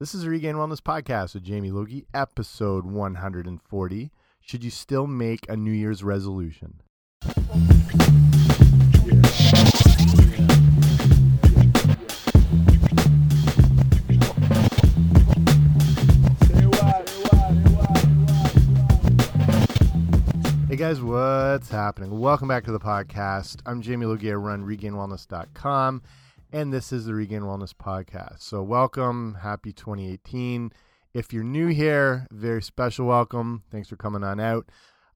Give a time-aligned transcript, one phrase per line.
[0.00, 4.10] This is Regained Wellness Podcast with Jamie Logie, episode 140.
[4.40, 6.80] Should you still make a New Year's resolution?
[20.70, 22.18] Hey guys, what's happening?
[22.18, 23.60] Welcome back to the podcast.
[23.66, 24.30] I'm Jamie Logie.
[24.30, 26.00] I run regainedwellness.com,
[26.52, 28.42] and this is the Regained Wellness Podcast.
[28.42, 29.38] So, welcome.
[29.40, 30.72] Happy 2018.
[31.14, 33.62] If you're new here, very special welcome.
[33.70, 34.68] Thanks for coming on out.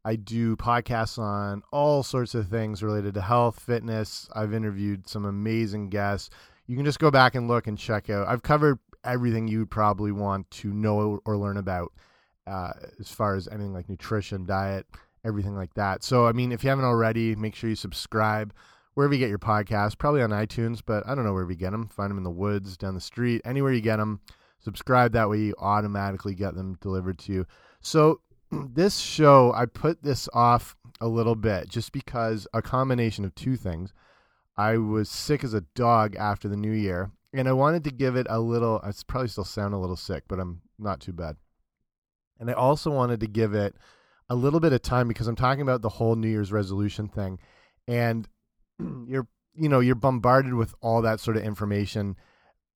[0.05, 4.28] I do podcasts on all sorts of things related to health, fitness.
[4.34, 6.30] I've interviewed some amazing guests.
[6.66, 8.28] You can just go back and look and check out.
[8.28, 11.92] I've covered everything you would probably want to know or learn about
[12.47, 14.87] uh, as far as anything like nutrition, diet,
[15.25, 16.05] everything like that.
[16.05, 18.53] So, I mean, if you haven't already, make sure you subscribe
[18.95, 21.73] wherever you get your podcasts, probably on iTunes, but I don't know wherever you get
[21.73, 21.89] them.
[21.89, 24.20] Find them in the woods, down the street, anywhere you get them.
[24.61, 27.47] Subscribe that way you automatically get them delivered to you.
[27.80, 33.34] So, this show, I put this off a little bit just because a combination of
[33.34, 33.92] two things.
[34.56, 38.15] I was sick as a dog after the new year, and I wanted to give
[38.15, 41.37] it a little, I probably still sound a little sick, but I'm not too bad.
[42.39, 43.75] And I also wanted to give it
[44.28, 47.39] a little bit of time because I'm talking about the whole New Year's resolution thing.
[47.87, 48.28] And
[49.06, 52.17] you're, you know, you're bombarded with all that sort of information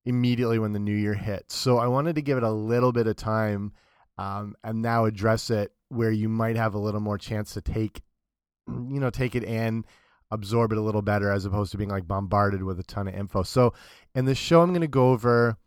[0.05, 1.55] immediately when the new year hits.
[1.55, 3.73] So I wanted to give it a little bit of time
[4.17, 8.01] um, and now address it where you might have a little more chance to take,
[8.67, 9.85] you know, take it in,
[10.31, 13.15] absorb it a little better as opposed to being like bombarded with a ton of
[13.15, 13.43] info.
[13.43, 13.73] So
[14.13, 15.57] in this show, I'm going to go over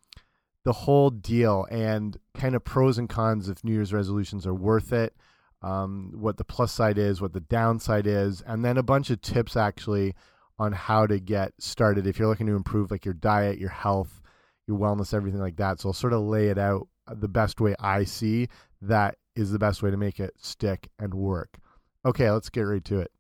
[0.64, 4.92] the whole deal and kind of pros and cons if New Year's resolutions are worth
[4.92, 5.14] it,
[5.62, 9.20] um, what the plus side is, what the downside is, and then a bunch of
[9.20, 10.14] tips actually
[10.58, 14.20] on how to get started if you're looking to improve like your diet, your health,
[14.66, 15.80] your wellness, everything like that.
[15.80, 18.48] So I'll sort of lay it out the best way I see
[18.80, 21.58] that is the best way to make it stick and work.
[22.05, 23.10] Okay, let's get right to it.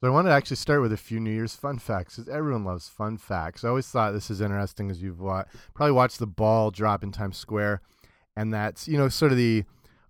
[0.00, 2.64] So I wanted to actually start with a few New Year's fun facts because everyone
[2.64, 3.62] loves fun facts.
[3.62, 7.12] I always thought this is interesting as you've wa probably watched the ball drop in
[7.12, 7.82] Times Square,
[8.36, 9.64] and that's you know sort of the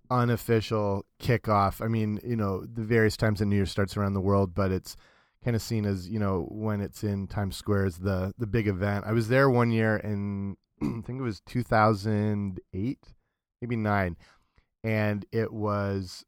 [0.09, 1.83] unofficial kickoff.
[1.83, 4.71] I mean, you know, the various times that New Year starts around the world, but
[4.71, 4.95] it's
[5.43, 8.67] kind of seen as you know when it's in Times Square is the the big
[8.67, 9.05] event.
[9.07, 12.99] I was there one year in I think it was 2008,
[13.61, 14.17] maybe nine,
[14.83, 16.25] and it was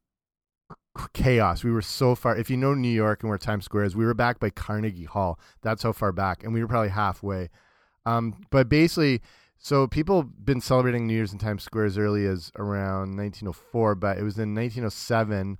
[1.12, 1.62] chaos.
[1.62, 2.36] We were so far.
[2.36, 5.04] If you know New York and where Times Square is, we were back by Carnegie
[5.04, 5.38] Hall.
[5.62, 7.50] That's how far back, and we were probably halfway.
[8.04, 9.20] Um, but basically,
[9.58, 13.94] so people have been celebrating New Year's in Times Square as early as around 1904,
[13.94, 15.58] but it was in 1907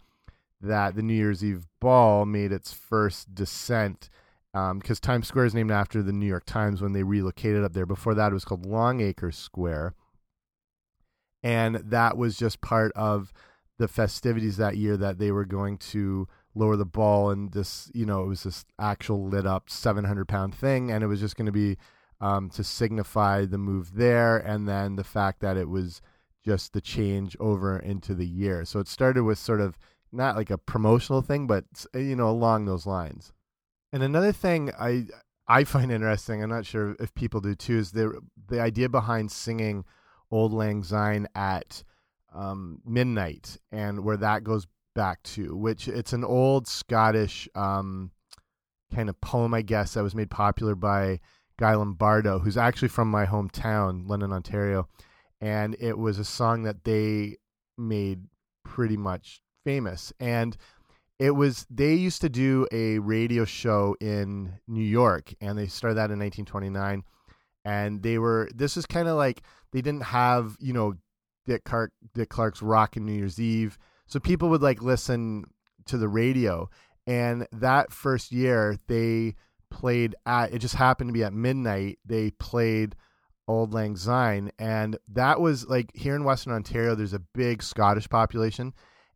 [0.61, 4.09] that the New Year's Eve ball made its first descent
[4.53, 7.75] because um, Times Square is named after the New York Times when they relocated up
[7.75, 7.85] there.
[7.85, 9.95] Before that, it was called Longacre Square,
[11.43, 13.33] and that was just part of
[13.79, 18.06] the festivities that year that they were going to lower the ball and this you
[18.06, 21.45] know it was this actual lit up 700 pound thing and it was just going
[21.45, 21.77] to be
[22.21, 26.00] um, to signify the move there and then the fact that it was
[26.44, 28.65] just the change over into the year.
[28.65, 29.78] So it started with sort of
[30.12, 33.32] not like a promotional thing but you know along those lines.
[33.93, 35.06] And another thing i
[35.49, 39.31] i find interesting i'm not sure if people do too is the the idea behind
[39.31, 39.84] singing
[40.31, 41.82] auld lang syne at
[42.34, 48.10] um, midnight and where that goes back to which it's an old scottish um,
[48.94, 51.19] kind of poem i guess that was made popular by
[51.59, 54.87] guy lombardo who's actually from my hometown london ontario
[55.41, 57.37] and it was a song that they
[57.78, 58.25] made
[58.65, 60.56] pretty much famous and
[61.19, 65.94] it was they used to do a radio show in new york and they started
[65.94, 67.03] that in 1929
[67.65, 69.43] and they were this is kind of like
[69.73, 70.94] they didn't have you know
[71.47, 73.78] Dick Clark Dick Clark's Rock Rockin' New Year's Eve.
[74.06, 75.44] So people would like listen
[75.87, 76.69] to the radio.
[77.06, 79.37] And that first year they
[79.78, 82.97] played at it just happened to be at midnight, they played
[83.47, 84.50] Auld Lang Syne.
[84.58, 88.73] And that was like here in Western Ontario, there's a big Scottish population.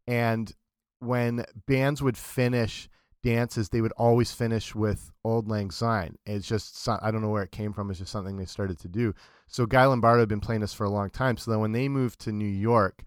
[0.07, 0.53] And
[0.99, 2.89] when bands would finish
[3.23, 6.17] dances, they would always finish with Auld Lang Syne.
[6.27, 7.91] It's just I don't know where it came from.
[7.91, 9.15] It's just something they started to do.
[9.49, 11.37] So Guy Lombardo had been playing this for a long time.
[11.37, 13.03] So then when they moved to New York,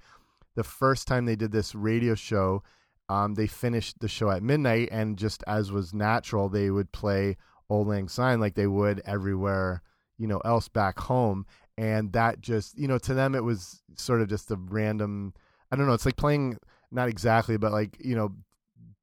[0.55, 2.63] the first time they did this radio show,
[3.09, 7.37] um, they finished the show at midnight, and just as was natural, they would play
[7.69, 9.81] Auld Lang Syne like they would everywhere
[10.17, 11.45] you know else back home.
[11.77, 15.33] And that just you know to them it was sort of just a random.
[15.71, 15.93] I don't know.
[15.93, 16.59] It's like playing
[16.91, 18.33] not exactly, but like you know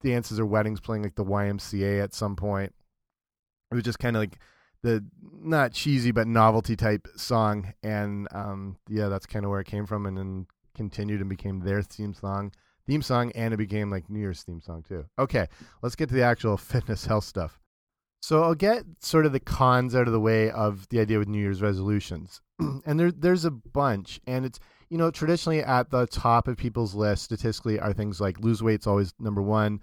[0.02, 2.72] dances or weddings playing like the YMCA at some point.
[3.70, 4.38] It was just kind of like
[4.82, 9.66] the not cheesy but novelty type song, and um, yeah, that's kind of where it
[9.66, 12.52] came from, and then continued and became their theme song,
[12.90, 15.04] theme song, and it became like New Year's theme song too.
[15.16, 15.46] Okay,
[15.80, 17.60] let's get to the actual fitness health stuff.
[18.22, 21.28] So I'll get sort of the cons out of the way of the idea with
[21.28, 24.58] New Year's resolutions, and there there's a bunch, and it's
[24.88, 28.88] you know traditionally at the top of people's list statistically are things like lose weight's
[28.88, 29.80] always number one,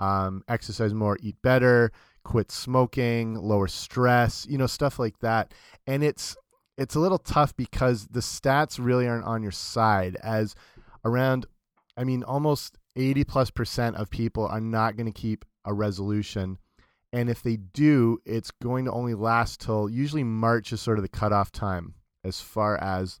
[0.00, 1.92] um, exercise more, eat better,
[2.24, 5.52] quit smoking, lower stress, you know, stuff like that.
[5.86, 6.36] And it's
[6.78, 10.54] it's a little tough because the stats really aren't on your side as
[11.04, 11.46] around
[11.96, 16.58] I mean almost 80 plus percent of people are not going to keep a resolution.
[17.12, 21.02] And if they do, it's going to only last till usually March is sort of
[21.02, 21.94] the cutoff time
[22.24, 23.20] as far as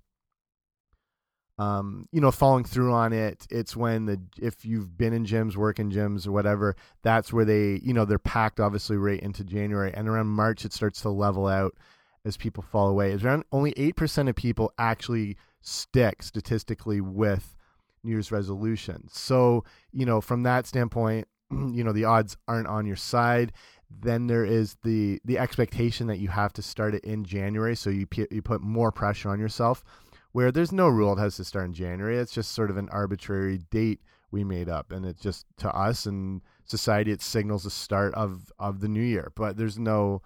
[1.60, 3.46] um, you know, following through on it.
[3.50, 7.44] It's when the if you've been in gyms, work in gyms or whatever, that's where
[7.44, 11.10] they, you know, they're packed obviously right into January, and around March it starts to
[11.10, 11.76] level out
[12.24, 13.12] as people fall away.
[13.12, 17.54] It's around only eight percent of people actually stick statistically with
[18.02, 19.12] New Year's resolutions.
[19.14, 23.52] So, you know, from that standpoint, you know, the odds aren't on your side.
[23.90, 27.90] Then there is the the expectation that you have to start it in January, so
[27.90, 29.84] you you put more pressure on yourself
[30.32, 32.16] where there's no rule it has to start in January.
[32.16, 34.00] It's just sort of an arbitrary date
[34.30, 38.52] we made up, and it's just to us and society it signals the start of
[38.58, 39.32] of the new year.
[39.34, 40.22] But there's no,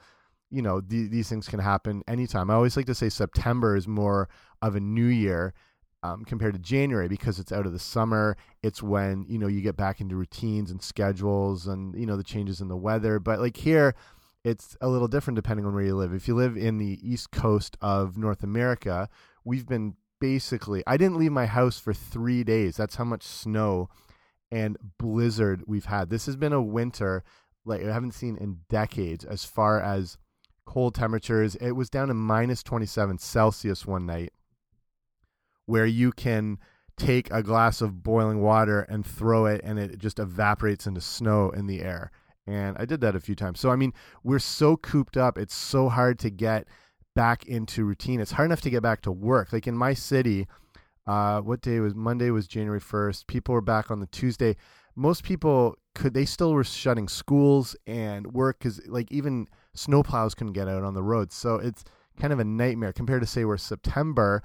[0.51, 2.51] you know, th these things can happen anytime.
[2.51, 4.29] I always like to say September is more
[4.61, 5.55] of a new year.
[6.05, 8.37] Um, compared to January because it's out of the summer.
[8.63, 12.23] It's when you know you get back into routines and schedules and you know the
[12.23, 13.19] changes in the weather.
[13.19, 13.95] But like here,
[14.45, 16.13] it's a little different depending on where you live.
[16.13, 19.09] If you live in the east coast of North America,
[19.47, 22.77] we've been basically I didn't leave my house for 3 days.
[22.77, 23.89] That's how much snow
[24.51, 26.11] and blizzard we've had.
[26.11, 27.25] This has been a winter
[27.65, 30.19] like I haven't seen in decades as far as
[30.67, 31.55] cold temperatures.
[31.55, 34.35] It was down to minus 27 Celsius one night
[35.67, 36.59] where you can
[36.97, 41.51] take a glass of boiling water and throw it and it just evaporates into snow
[41.51, 42.11] in the air.
[42.47, 43.59] And I did that a few times.
[43.61, 45.39] So I mean, we're so cooped up.
[45.39, 46.67] It's so hard to get
[47.15, 48.21] back into routine.
[48.21, 49.53] It's hard enough to get back to work.
[49.53, 50.47] Like in my city,
[51.07, 52.31] uh, what day was Monday?
[52.31, 53.27] Was January first.
[53.27, 54.57] People were back on the Tuesday.
[54.97, 60.53] Most people could they still were shutting schools and work because like even snowplows couldn't
[60.53, 61.35] get out on the roads.
[61.35, 61.85] So it's
[62.19, 64.43] kind of a nightmare compared to say where September.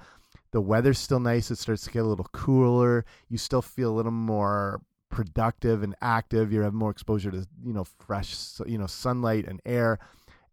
[0.52, 1.50] The weather's still nice.
[1.50, 3.04] It starts to get a little cooler.
[3.28, 4.80] You still feel a little more
[5.10, 6.52] productive and active.
[6.52, 8.34] You have more exposure to you know fresh
[8.66, 9.98] you know sunlight and air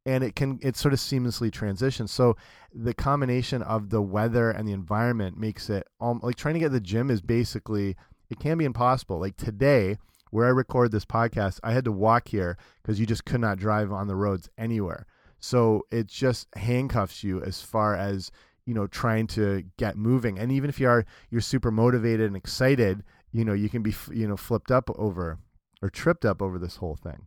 [0.07, 2.11] and it can it sort of seamlessly transitions.
[2.11, 2.37] So
[2.73, 6.71] the combination of the weather and the environment makes it um, like trying to get
[6.71, 7.97] the gym is basically
[8.29, 9.19] it can be impossible.
[9.19, 9.97] Like today,
[10.31, 13.59] where I record this podcast, I had to walk here because you just could not
[13.59, 15.05] drive on the roads anywhere.
[15.39, 18.31] So it just handcuffs you as far as
[18.67, 20.37] you know trying to get moving.
[20.37, 23.95] And even if you are you're super motivated and excited, you know you can be
[24.13, 25.39] you know flipped up over
[25.81, 27.25] or tripped up over this whole thing.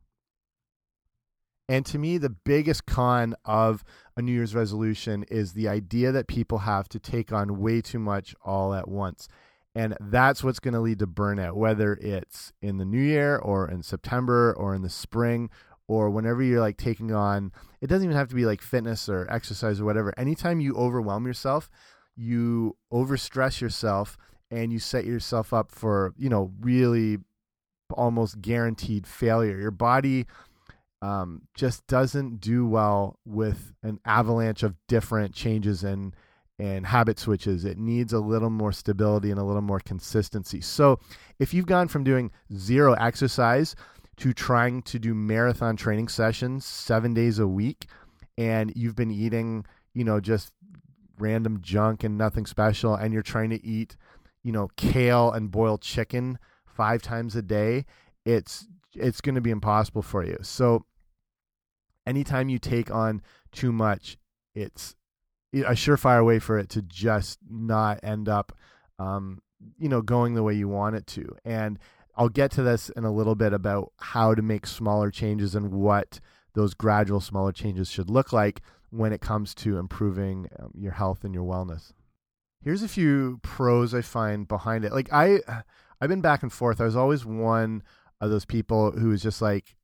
[1.68, 3.84] And to me, the biggest con of
[4.16, 8.00] a New Year's resolution is the idea that people have to take on way too
[8.00, 9.28] much all at once.
[9.72, 13.70] And that's what's going to lead to burnout, whether it's in the new year or
[13.70, 15.48] in September or in the spring
[15.90, 17.50] or whenever you're like taking on,
[17.80, 20.14] it doesn't even have to be like fitness or exercise or whatever.
[20.16, 21.68] Anytime you overwhelm yourself,
[22.14, 24.16] you overstress yourself
[24.52, 27.18] and you set yourself up for, you know, really
[27.92, 29.58] almost guaranteed failure.
[29.58, 30.26] Your body
[31.02, 36.14] um, just doesn't do well with an avalanche of different changes and
[36.60, 37.64] and habit switches.
[37.64, 40.60] It needs a little more stability and a little more consistency.
[40.60, 41.00] So,
[41.40, 43.74] if you've gone from doing zero exercise
[44.20, 47.86] to trying to do marathon training sessions 7 days a week
[48.38, 50.52] and you've been eating, you know, just
[51.18, 53.96] random junk and nothing special and you're trying to eat,
[54.42, 57.84] you know, kale and boiled chicken 5 times a day,
[58.24, 60.38] it's it's going to be impossible for you.
[60.42, 60.84] So,
[62.06, 63.22] anytime you take on
[63.52, 64.16] too much,
[64.54, 64.94] it's
[65.54, 68.52] a surefire way for it to just not end up,
[68.98, 69.42] um,
[69.78, 71.36] you know, going the way you want it to.
[71.44, 71.78] And
[72.16, 75.72] I'll get to this in a little bit about how to make smaller changes and
[75.72, 76.20] what
[76.54, 81.24] those gradual smaller changes should look like when it comes to improving um, your health
[81.24, 81.92] and your wellness.
[82.62, 84.92] Here's a few pros I find behind it.
[84.92, 85.40] Like I
[86.00, 86.80] I've been back and forth.
[86.80, 87.82] I was always one
[88.20, 89.76] of those people who was just like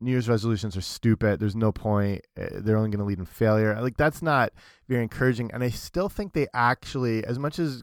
[0.00, 1.40] New Year's resolutions are stupid.
[1.40, 2.22] There's no point.
[2.36, 3.78] Eh, they're only going to lead in failure.
[3.80, 4.52] Like that's not
[4.88, 5.50] very encouraging.
[5.52, 7.82] And I still think they actually, as much as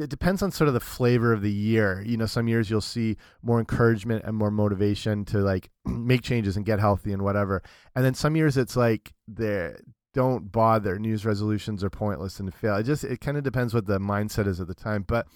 [0.00, 2.02] it, depends on sort of the flavor of the year.
[2.06, 6.56] You know, some years you'll see more encouragement and more motivation to like make changes
[6.56, 7.62] and get healthy and whatever.
[7.94, 9.76] And then some years it's like the
[10.14, 10.98] don't bother.
[10.98, 12.76] News resolutions are pointless and fail.
[12.76, 15.04] It just it kind of depends what the mindset is at the time.
[15.06, 15.26] But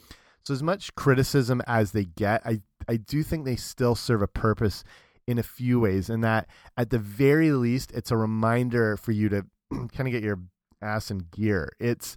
[0.44, 4.28] so as much criticism as they get, I I do think they still serve a
[4.28, 4.84] purpose
[5.26, 9.28] in a few ways, and that at the very least, it's a reminder for you
[9.28, 10.38] to kind of get your
[10.82, 11.72] ass in gear.
[11.80, 12.16] It's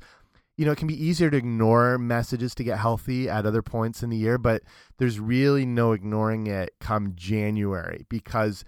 [0.60, 4.04] you know, it can be easier to ignore messages to get healthy at other points
[4.04, 4.62] in the year, but
[4.98, 8.66] there's really no ignoring it come January because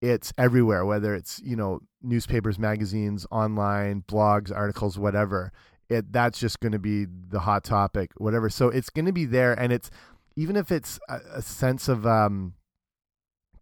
[0.00, 5.52] it's everywhere, whether it's, you know, newspapers, magazines, online, blogs, articles, whatever.
[5.90, 8.48] It that's just going to be the hot topic, whatever.
[8.48, 9.90] So it's going to be there and it's
[10.36, 12.54] even if it's a, a sense of um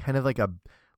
[0.00, 0.48] kind of like a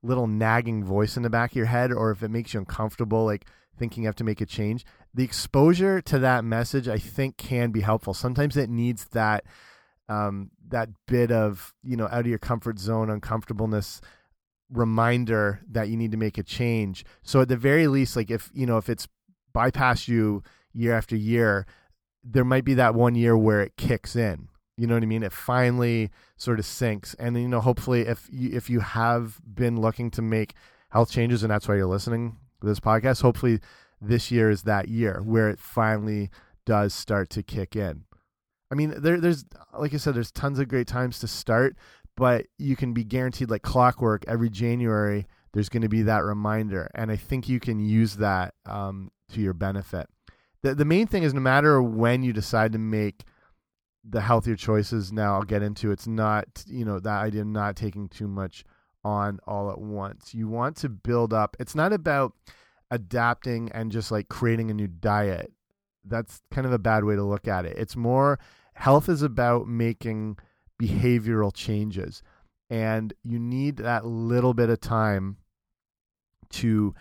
[0.02, 3.24] little nagging voice in the back of your head or if it makes you uncomfortable
[3.24, 3.46] like
[3.78, 4.84] thinking you have to make a change,
[5.16, 8.12] the exposure to that message I think can be helpful.
[8.12, 9.44] Sometimes it needs that
[10.10, 14.02] um, that bit of you know out of your comfort zone uncomfortableness
[14.70, 17.04] reminder that you need to make a change.
[17.22, 19.08] So at the very least, like if you know if it's
[19.54, 20.42] bypassed you
[20.74, 21.64] year after year,
[22.22, 24.48] there might be that one year where it kicks in.
[24.76, 25.22] You know what I mean?
[25.22, 29.80] It finally sort of sinks, and you know hopefully if you, if you have been
[29.80, 30.52] looking to make
[30.90, 33.22] health changes and that's why you're listening to this podcast.
[33.22, 33.60] Hopefully,
[34.00, 36.30] this year is that year where it finally
[36.64, 38.04] does start to kick in.
[38.70, 39.44] I mean, there, there's
[39.78, 41.76] like I said, there's tons of great times to start,
[42.16, 45.26] but you can be guaranteed like clockwork every January.
[45.52, 49.40] There's going to be that reminder, and I think you can use that um, to
[49.40, 50.08] your benefit.
[50.62, 53.24] The the main thing is no matter when you decide to make
[54.08, 55.12] the healthier choices.
[55.12, 58.64] Now I'll get into it's not you know that idea of not taking too much
[59.04, 60.34] on all at once.
[60.34, 61.56] You want to build up.
[61.60, 62.32] It's not about
[62.90, 65.52] adapting and just like creating a new diet.
[66.04, 67.76] That's kind of a bad way to look at it.
[67.76, 68.38] It's more
[68.74, 70.38] health is about making
[70.80, 72.22] behavioral changes.
[72.68, 75.38] And you need that little bit of time
[76.50, 76.94] to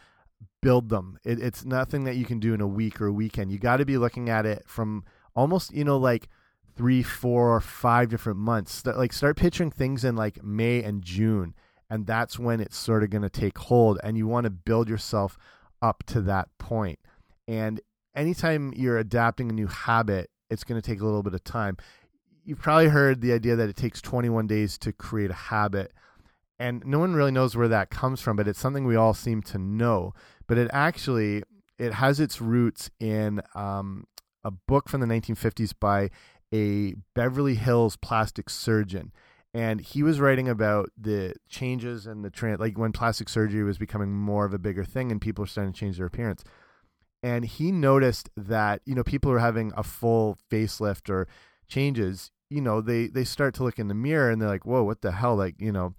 [0.62, 1.20] build them.
[1.24, 3.52] It, it's nothing that you can do in a week or a weekend.
[3.52, 5.04] You got to be looking at it from
[5.36, 6.30] almost, you know, like
[6.76, 8.84] three, four, five different months.
[8.86, 11.54] Like start picturing things in like May and June
[11.90, 14.90] and that's when it's sort of going to take hold and you want to build
[14.90, 15.38] yourself
[15.82, 17.00] up to that point.
[17.48, 17.82] And
[18.16, 21.78] anytime you're adapting a new habit it's going to take a little bit of time.
[22.44, 25.92] You've probably heard the idea that it takes 21 days to create a habit
[26.58, 29.42] and no one really knows where that comes from but it's something we all seem
[29.44, 30.14] to know.
[30.48, 31.44] But it actually
[31.78, 34.06] it has its roots in um,
[34.44, 36.10] a book from the 1950s by
[36.54, 39.12] a beverly hills plastic surgeon
[39.56, 43.78] and he was writing about the changes and the trend like when plastic surgery was
[43.78, 46.44] becoming more of a bigger thing and people were starting to change their appearance.
[47.24, 51.30] And he noticed that you know people are having a full facelift or
[51.70, 54.84] changes you know they they start to look in the mirror and they're like whoa
[54.84, 55.38] what the hell?
[55.38, 55.94] Like you know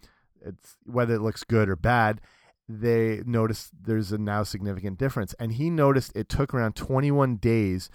[0.44, 2.20] it's whether it looks good or bad
[2.68, 5.34] they notice there's a now significant difference.
[5.38, 7.88] And he noticed it took around 21 days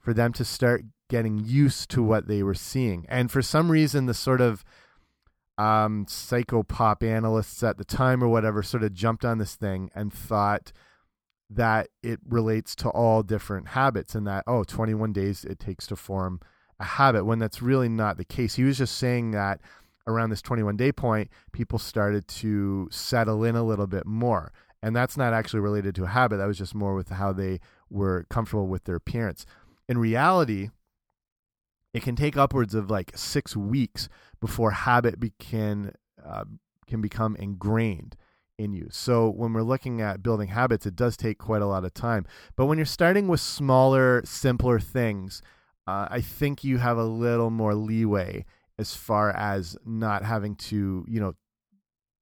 [0.00, 3.06] for them to start getting used to what they were seeing.
[3.08, 4.64] And for some reason the sort of
[5.58, 10.12] um, psychopop analysts at the time or whatever sort of jumped on this thing and
[10.12, 10.72] thought
[11.50, 15.96] that it relates to all different habits and that, oh, 21 days it takes to
[15.96, 16.40] form
[16.80, 18.56] a habit when that's really not the case.
[18.56, 19.60] He was just saying that
[20.06, 24.52] around this 21 day point, people started to settle in a little bit more.
[24.82, 26.36] And that's not actually related to a habit.
[26.36, 29.46] That was just more with how they were comfortable with their appearance.
[29.88, 30.70] In reality,
[31.94, 34.08] it can take upwards of like six weeks
[34.40, 36.44] before habit can uh,
[36.86, 38.16] can become ingrained
[38.58, 38.88] in you.
[38.90, 42.26] So when we're looking at building habits, it does take quite a lot of time.
[42.56, 45.40] But when you're starting with smaller, simpler things,
[45.86, 48.44] uh, I think you have a little more leeway
[48.78, 51.34] as far as not having to, you know,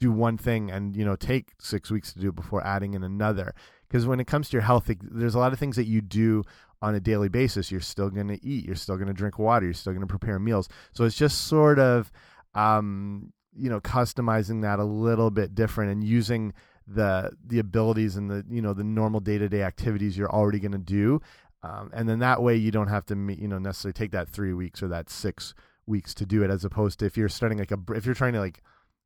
[0.01, 3.55] do one thing and you know take six weeks to do before adding in another.
[3.89, 6.43] Because when it comes to your health, there's a lot of things that you do
[6.83, 7.71] on a daily basis.
[7.71, 8.67] You're still going to eat.
[8.67, 9.65] You're still going to drink water.
[9.65, 10.69] You're still going to prepare meals.
[10.93, 12.13] So it's just sort of,
[12.55, 16.53] um, you know, customizing that a little bit different and using
[16.87, 20.59] the the abilities and the you know the normal day to day activities you're already
[20.59, 21.23] going to do.
[21.63, 24.53] Um, and then that way you don't have to you know necessarily take that three
[24.53, 25.55] weeks or that six
[25.87, 28.33] weeks to do it as opposed to if you're starting like a if you're trying
[28.33, 28.63] to like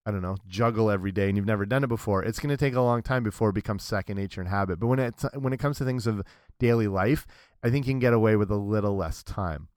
[0.07, 2.57] I don't know, juggle every day and you've never done it before, it's going to
[2.57, 4.79] take a long time before it becomes second nature and habit.
[4.79, 6.23] But when it when it comes to things of
[6.61, 7.27] daily life,
[7.63, 9.69] I think you can get away with a little less time.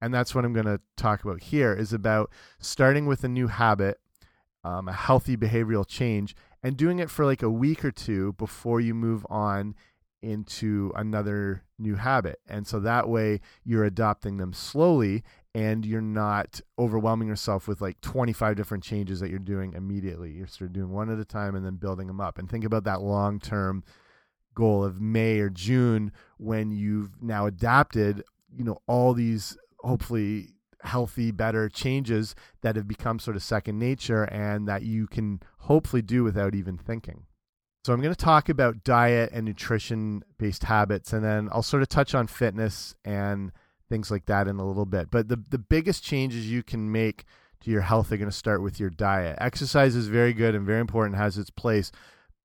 [0.00, 3.48] And that's what I'm going to talk about here is about starting with a new
[3.48, 3.98] habit,
[4.62, 8.80] um, a healthy behavioral change, and doing it for like a week or two before
[8.80, 9.74] you move on
[10.22, 12.40] into another new habit.
[12.48, 15.22] And so that way you're adopting them slowly
[15.54, 20.32] and you're not overwhelming yourself with like 25 different changes that you're doing immediately.
[20.32, 22.38] You're sort of doing one at a time and then building them up.
[22.38, 23.84] And think about that long term
[24.56, 30.48] goal of May or June when you've now adapted, you know, all these hopefully
[30.82, 36.02] healthy, better changes that have become sort of second nature and that you can hopefully
[36.02, 37.26] do without even thinking.
[37.84, 41.82] So I'm going to talk about diet and nutrition based habits and then I'll sort
[41.82, 43.52] of touch on fitness and
[43.88, 45.08] things like that in a little bit.
[45.10, 47.24] But the the biggest changes you can make
[47.60, 49.38] to your health are going to start with your diet.
[49.40, 51.92] Exercise is very good and very important, has its place,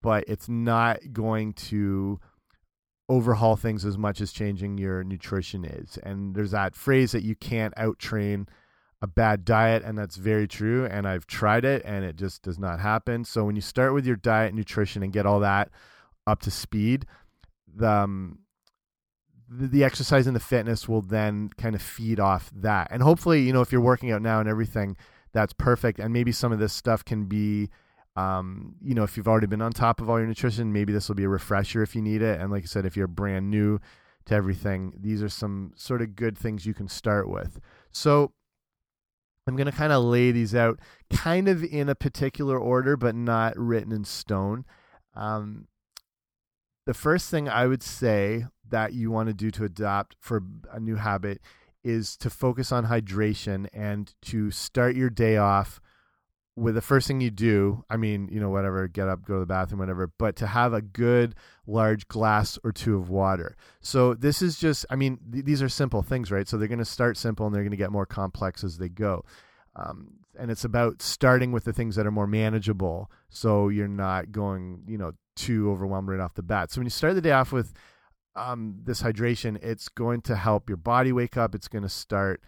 [0.01, 2.19] but it's not going to
[3.09, 5.97] overhaul things as much as changing your nutrition is.
[6.01, 8.47] And there's that phrase that you can't out train
[9.01, 10.85] a bad diet, and that's very true.
[10.85, 13.25] And I've tried it, and it just does not happen.
[13.25, 15.69] So when you start with your diet, nutrition, and get all that
[16.27, 17.05] up to speed,
[17.67, 18.39] the um,
[19.49, 22.87] the, the exercise and the fitness will then kind of feed off that.
[22.91, 24.95] And hopefully, you know, if you're working out now and everything,
[25.33, 25.99] that's perfect.
[25.99, 27.69] And maybe some of this stuff can be
[28.15, 31.07] um, you know, if you've already been on top of all your nutrition, maybe this
[31.07, 32.39] will be a refresher if you need it.
[32.39, 33.79] And like I said, if you're brand new
[34.25, 37.59] to everything, these are some sort of good things you can start with.
[37.91, 38.33] So
[39.47, 43.15] I'm going to kind of lay these out kind of in a particular order, but
[43.15, 44.65] not written in stone.
[45.15, 45.67] Um,
[46.85, 50.79] the first thing I would say that you want to do to adopt for a
[50.79, 51.41] new habit
[51.83, 55.81] is to focus on hydration and to start your day off
[56.55, 59.39] with the first thing you do, I mean, you know, whatever, get up, go to
[59.41, 63.55] the bathroom, whatever, but to have a good large glass or two of water.
[63.79, 66.47] So this is just, I mean, th these are simple things, right?
[66.47, 68.89] So they're going to start simple and they're going to get more complex as they
[68.89, 69.23] go.
[69.75, 74.31] Um, and it's about starting with the things that are more manageable so you're not
[74.31, 76.71] going, you know, too overwhelmed right off the bat.
[76.71, 77.73] So when you start the day off with
[78.35, 81.55] um, this hydration, it's going to help your body wake up.
[81.55, 82.41] It's going to start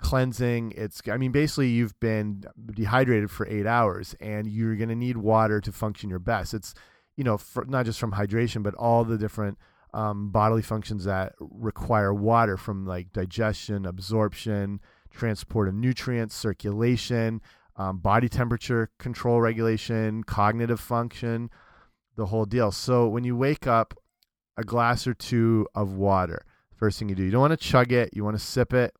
[0.00, 0.72] cleansing.
[0.76, 5.16] It's, I mean, basically, you've been dehydrated for eight hours and you're going to need
[5.16, 6.54] water to function your best.
[6.54, 6.74] It's,
[7.16, 9.58] you know, for, not just from hydration, but all the different
[9.92, 14.80] um, bodily functions that require water from like digestion, absorption,
[15.10, 17.40] transport of nutrients, circulation,
[17.76, 21.50] um, body temperature control regulation, cognitive function,
[22.16, 22.70] the whole deal.
[22.70, 23.94] So when you wake up,
[24.56, 26.44] a glass or two of water.
[26.76, 28.94] First thing you do, you don't want to chug it, you want to sip it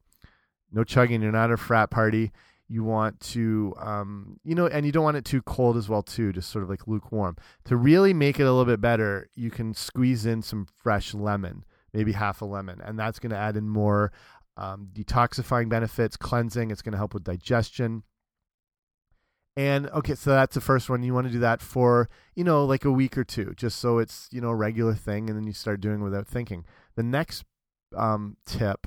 [0.73, 1.23] no chugging.
[1.23, 2.33] You're not a frat party.
[2.69, 6.05] You want to, um, you know, and you don't want it too cold as well,
[6.05, 7.37] too, just sort of like lukewarm.
[7.65, 11.65] To really make it a little bit better, you can squeeze in some fresh lemon,
[11.93, 14.13] maybe half a lemon, and that's going to add in more
[14.57, 16.71] um, detoxifying benefits, cleansing.
[16.71, 18.05] It's going to help with digestion.
[19.57, 21.03] And okay, so that's the first one.
[21.03, 23.99] You want to do that for, you know, like a week or two, just so
[23.99, 26.65] it's, you know, a regular thing, and then you start doing without thinking.
[26.95, 27.45] The next
[27.97, 28.87] um, tip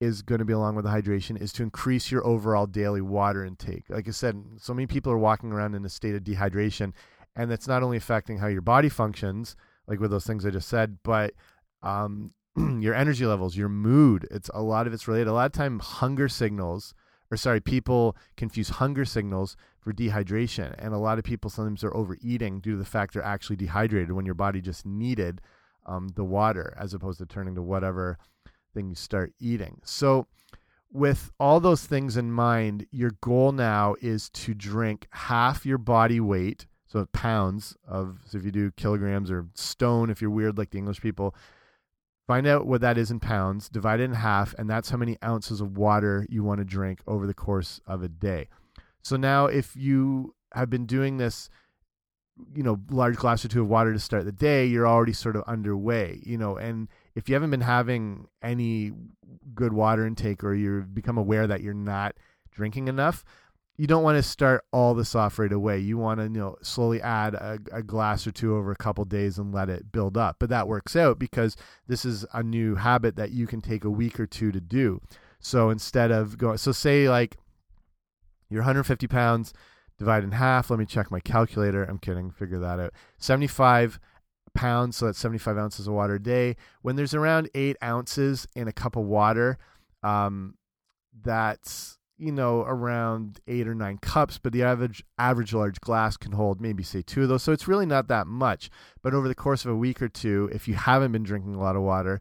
[0.00, 3.44] is going to be along with the hydration is to increase your overall daily water
[3.44, 3.84] intake.
[3.88, 6.92] Like I said, so many people are walking around in a state of dehydration,
[7.36, 10.68] and that's not only affecting how your body functions, like with those things I just
[10.68, 11.34] said, but
[11.82, 14.26] um, your energy levels, your mood.
[14.30, 15.28] It's a lot of it's related.
[15.28, 16.94] A lot of time, hunger signals,
[17.30, 21.96] or sorry, people confuse hunger signals for dehydration, and a lot of people sometimes are
[21.96, 25.40] overeating due to the fact they're actually dehydrated when your body just needed
[25.86, 28.18] um, the water as opposed to turning to whatever
[28.74, 29.80] then you start eating.
[29.84, 30.26] So,
[30.92, 36.20] with all those things in mind, your goal now is to drink half your body
[36.20, 40.70] weight, so pounds of, so if you do kilograms or stone, if you're weird like
[40.70, 41.34] the English people,
[42.28, 45.18] find out what that is in pounds, divide it in half, and that's how many
[45.24, 48.48] ounces of water you want to drink over the course of a day.
[49.02, 51.50] So now, if you have been doing this,
[52.54, 55.36] you know, large glass or two of water to start the day, you're already sort
[55.36, 58.92] of underway, you know, and if you haven't been having any
[59.54, 62.14] good water intake or you've become aware that you're not
[62.50, 63.24] drinking enough,
[63.76, 65.78] you don't want to start all this off right away.
[65.78, 69.04] You want to you know slowly add a, a glass or two over a couple
[69.04, 70.36] days and let it build up.
[70.38, 73.90] But that works out because this is a new habit that you can take a
[73.90, 75.00] week or two to do.
[75.40, 77.36] So instead of going, so say like
[78.48, 79.52] you're 150 pounds,
[79.98, 80.70] divide in half.
[80.70, 81.84] Let me check my calculator.
[81.84, 82.30] I'm kidding.
[82.30, 82.92] Figure that out.
[83.18, 83.98] 75
[84.54, 86.56] pounds, so that's 75 ounces of water a day.
[86.82, 89.58] When there's around eight ounces in a cup of water,
[90.02, 90.54] um,
[91.22, 96.32] that's you know around eight or nine cups, but the average average large glass can
[96.32, 97.42] hold maybe say two of those.
[97.42, 98.70] So it's really not that much.
[99.02, 101.60] But over the course of a week or two, if you haven't been drinking a
[101.60, 102.20] lot of water,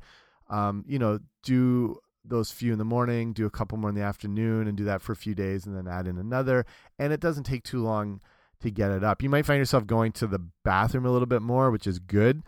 [0.49, 4.01] um, you know, do those few in the morning, do a couple more in the
[4.01, 6.65] afternoon, and do that for a few days, and then add in another.
[6.97, 8.21] And it doesn't take too long
[8.63, 9.21] to get it up.
[9.21, 12.43] You might find yourself going to the bathroom a little bit more, which is good.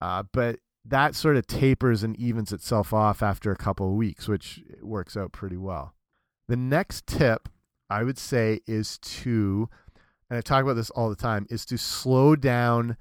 [0.00, 4.28] Uh, but that sort of tapers and evens itself off after a couple of weeks,
[4.28, 5.94] which works out pretty well.
[6.48, 7.48] The next tip
[7.88, 9.68] I would say is to,
[10.28, 12.96] and I talk about this all the time, is to slow down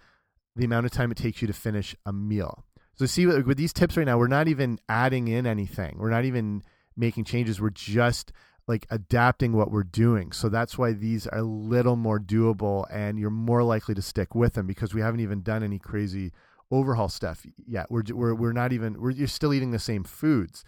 [0.55, 2.63] the amount of time it takes you to finish a meal.
[2.95, 5.97] So see with these tips right now, we're not even adding in anything.
[5.97, 6.63] We're not even
[6.95, 7.59] making changes.
[7.59, 8.31] We're just
[8.67, 10.31] like adapting what we're doing.
[10.31, 14.33] So that's why these are a little more doable and you're more likely to stick
[14.35, 16.31] with them because we haven't even done any crazy
[16.71, 17.91] overhaul stuff yet.
[17.91, 20.63] We're we're we're not even we're you're still eating the same foods.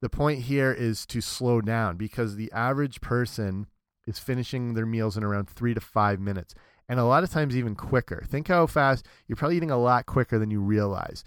[0.00, 3.66] The point here is to slow down because the average person
[4.06, 6.56] is finishing their meals in around 3 to 5 minutes
[6.88, 8.24] and a lot of times even quicker.
[8.28, 11.22] Think how fast you're probably eating a lot quicker than you realize.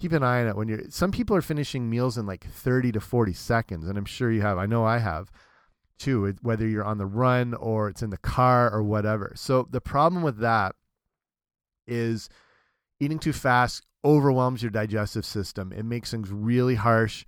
[0.00, 2.92] Keep an eye on it when you're some people are finishing meals in like 30
[2.92, 4.58] to 40 seconds and I'm sure you have.
[4.58, 5.30] I know I have
[5.98, 9.32] too, whether you're on the run or it's in the car or whatever.
[9.36, 10.74] So the problem with that
[11.86, 12.28] is
[12.98, 15.72] eating too fast overwhelms your digestive system.
[15.72, 17.24] It makes things really harsh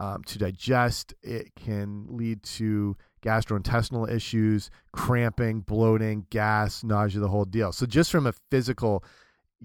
[0.00, 1.14] um, to digest.
[1.22, 7.72] It can lead to gastrointestinal issues, cramping, bloating, gas, nausea, the whole deal.
[7.72, 9.04] So just from a physical,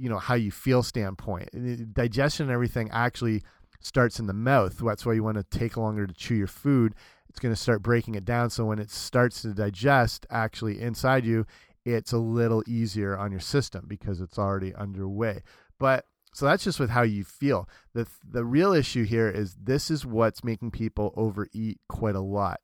[0.02, 3.44] you know, how you feel standpoint, digestion and everything actually
[3.82, 4.80] starts in the mouth.
[4.84, 6.96] That's why you want to take longer to chew your food.
[7.30, 8.50] It's going to start breaking it down.
[8.50, 11.46] So when it starts to digest actually inside you,
[11.86, 15.44] it's a little easier on your system because it's already underway.
[15.78, 17.70] But so that's just with how you feel.
[17.94, 22.60] The the real issue here is this is what's making people overeat quite a lot.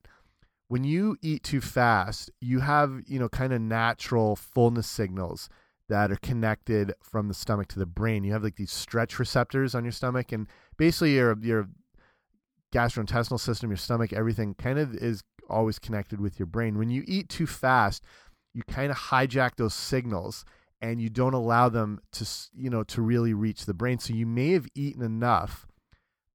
[0.70, 5.50] When you eat too fast, you have, you know, kind of natural fullness signals
[5.90, 8.24] that are connected from the stomach to the brain.
[8.24, 10.48] You have like these stretch receptors on your stomach and
[10.78, 11.68] basically your your
[12.74, 16.78] gastrointestinal system, your stomach, everything kind of is always connected with your brain.
[16.78, 18.04] When you eat too fast,
[18.54, 20.44] you kind of hijack those signals
[20.82, 24.26] and you don't allow them to you know to really reach the brain so you
[24.26, 25.66] may have eaten enough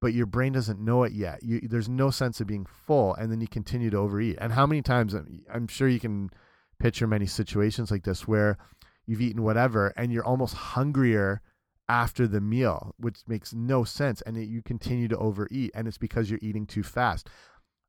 [0.01, 3.31] but your brain doesn't know it yet you, there's no sense of being full and
[3.31, 5.15] then you continue to overeat and how many times
[5.53, 6.31] i'm sure you can
[6.79, 8.59] picture many situations like this where
[9.07, 11.41] you've eaten whatever and you're almost hungrier
[11.88, 15.99] after the meal which makes no sense and it, you continue to overeat and it's
[15.99, 17.29] because you're eating too fast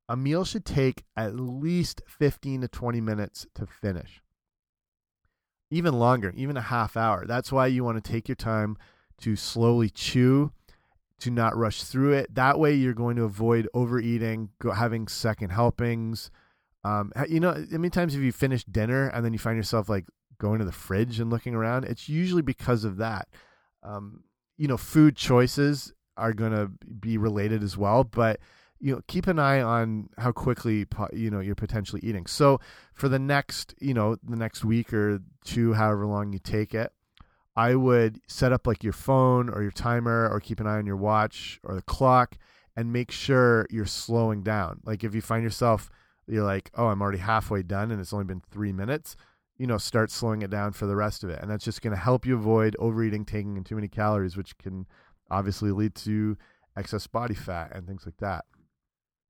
[0.09, 4.21] a meal should take at least 15 to 20 minutes to finish
[5.73, 7.25] even longer, even a half hour.
[7.25, 8.77] That's why you want to take your time
[9.21, 10.51] to slowly chew,
[11.19, 12.35] to not rush through it.
[12.35, 16.29] That way, you're going to avoid overeating, having second helpings.
[16.83, 19.89] Um, you know, how many times have you finished dinner and then you find yourself
[19.89, 20.05] like
[20.37, 21.85] going to the fridge and looking around?
[21.85, 23.27] It's usually because of that.
[23.81, 24.23] Um,
[24.57, 28.39] you know, food choices are going to be related as well, but
[28.83, 32.59] you know keep an eye on how quickly you know you're potentially eating so
[32.93, 36.91] for the next you know the next week or two however long you take it
[37.55, 40.85] i would set up like your phone or your timer or keep an eye on
[40.85, 42.37] your watch or the clock
[42.75, 45.89] and make sure you're slowing down like if you find yourself
[46.27, 49.15] you're like oh i'm already halfway done and it's only been three minutes
[49.57, 51.95] you know start slowing it down for the rest of it and that's just going
[51.95, 54.85] to help you avoid overeating taking in too many calories which can
[55.29, 56.37] obviously lead to
[56.75, 58.45] excess body fat and things like that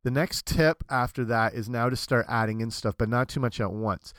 [0.03, 3.39] the next tip after that is now to start adding in stuff, but not too
[3.39, 4.13] much at once.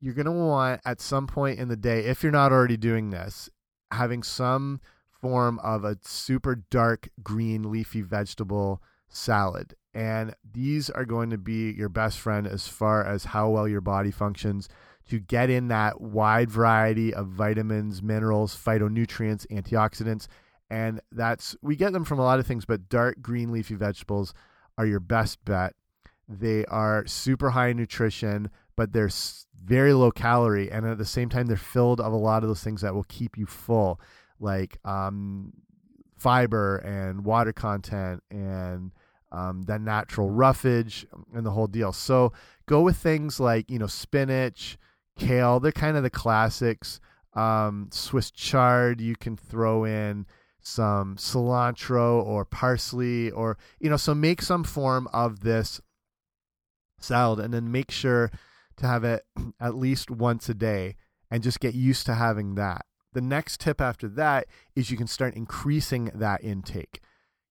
[0.00, 3.10] You're going to want at some point in the day, if you're not already doing
[3.10, 3.48] this,
[3.92, 9.74] having some form of a super dark green leafy vegetable salad.
[9.94, 13.82] And these are going to be your best friend as far as how well your
[13.82, 14.68] body functions
[15.08, 20.28] to get in that wide variety of vitamins, minerals, phytonutrients, antioxidants,
[20.70, 24.32] and that's we get them from a lot of things but dark green leafy vegetables
[24.78, 25.74] are your best bet.
[26.26, 29.10] They are super high in nutrition but they're
[29.62, 32.64] very low calorie and at the same time they're filled of a lot of those
[32.64, 34.00] things that will keep you full
[34.40, 35.52] like um,
[36.16, 38.92] fiber and water content and
[39.32, 41.92] um, that natural roughage and the whole deal.
[41.92, 42.32] So
[42.66, 44.78] go with things like you know spinach
[45.18, 47.00] kale they're kind of the classics.
[47.34, 50.26] Um, swiss chard you can throw in
[50.60, 55.80] some cilantro or parsley or you know so make some form of this
[57.00, 58.30] salad and then make sure
[58.76, 59.24] to have it
[59.60, 60.96] at least once a day
[61.30, 62.84] and just get used to having that.
[63.14, 67.00] The next tip after that is you can start increasing that intake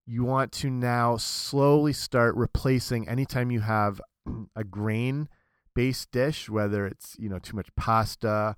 [0.06, 4.02] you want to now slowly start replacing anytime you have
[4.56, 5.30] a grain
[5.74, 8.56] based dish whether it's you know too much pasta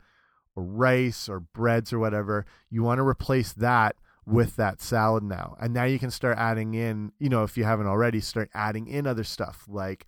[0.55, 5.55] or rice or breads or whatever you want to replace that with that salad now.
[5.59, 8.87] And now you can start adding in, you know, if you haven't already, start adding
[8.87, 10.05] in other stuff like,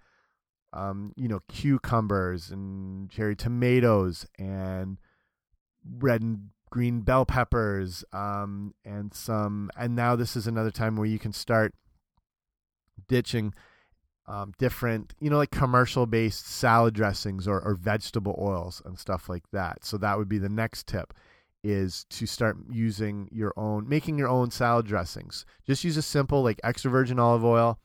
[0.74, 4.98] um, you know, cucumbers and cherry tomatoes and
[6.00, 9.72] red and green bell peppers, um, and some.
[9.78, 11.74] And now this is another time where you can start
[13.08, 13.54] ditching
[14.28, 19.30] um, different, you know, like commercial based salad dressings or, or vegetable oils and stuff
[19.30, 19.86] like that.
[19.86, 21.14] So that would be the next tip
[21.64, 25.46] is to start using your own, making your own salad dressings.
[25.66, 27.80] Just use a simple like extra virgin olive oil.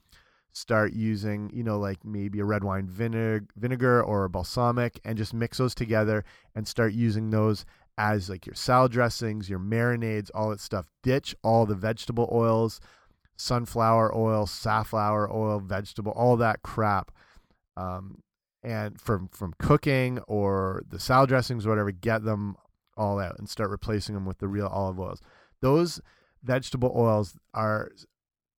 [0.53, 5.17] Start using, you know, like maybe a red wine vinegar, vinegar or a balsamic, and
[5.17, 6.25] just mix those together
[6.57, 7.65] and start using those
[7.99, 10.87] as like your salad dressings, your marinades, all that stuff.
[11.03, 12.81] Ditch all the vegetable oils,
[13.37, 17.11] sunflower oil, safflower oil, vegetable, all that crap.
[17.77, 18.23] Um,
[18.63, 22.57] and from from cooking or the salad dressings, or whatever, get them
[22.97, 25.21] all out and start replacing them with the real olive oils.
[25.63, 26.01] Those
[26.43, 27.91] vegetable oils are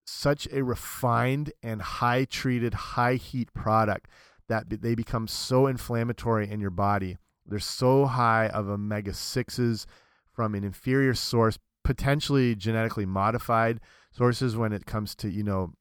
[0.04, 4.08] such a refined and high treated, high heat product
[4.48, 7.16] that they become so inflammatory in your body.
[7.46, 9.86] They're so high of omega 6s
[10.32, 13.80] from an inferior source, potentially genetically modified
[14.12, 15.72] sources when it comes to, you know,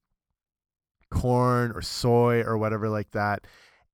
[1.12, 3.45] corn or soy or whatever like that.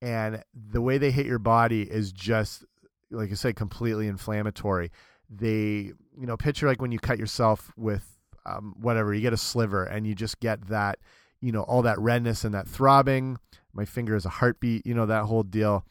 [0.02, 2.64] And the way they hit your body is just,
[3.12, 4.92] like I said, completely inflammatory.
[5.30, 9.38] They, you know, picture like when you cut yourself with um, whatever, you get a
[9.38, 11.00] sliver and you just get that,
[11.42, 13.38] you know, all that redness and that throbbing.
[13.74, 15.84] My finger is a heartbeat, you know, that whole deal.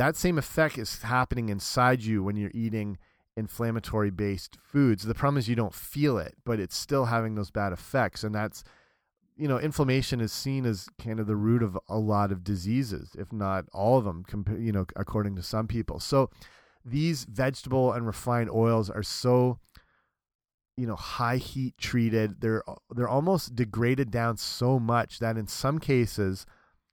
[0.00, 2.96] That same effect is happening inside you when you're eating
[3.36, 5.04] inflammatory based foods.
[5.04, 8.24] The problem is you don't feel it, but it's still having those bad effects.
[8.24, 8.64] And that's,
[9.36, 13.14] you know, inflammation is seen as kind of the root of a lot of diseases,
[13.18, 14.24] if not all of them,
[14.58, 16.00] you know, according to some people.
[16.00, 16.30] So
[16.82, 19.58] these vegetable and refined oils are so,
[20.78, 22.40] you know, high heat treated.
[22.40, 22.62] They're
[22.96, 26.46] they're almost degraded down so much that in some cases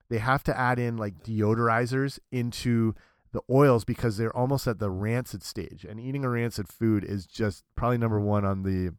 [0.10, 2.96] they have to add in like deodorizers into
[3.34, 5.86] the oils because they're almost at the rancid stage.
[5.88, 8.94] And eating a rancid food is just probably number one on the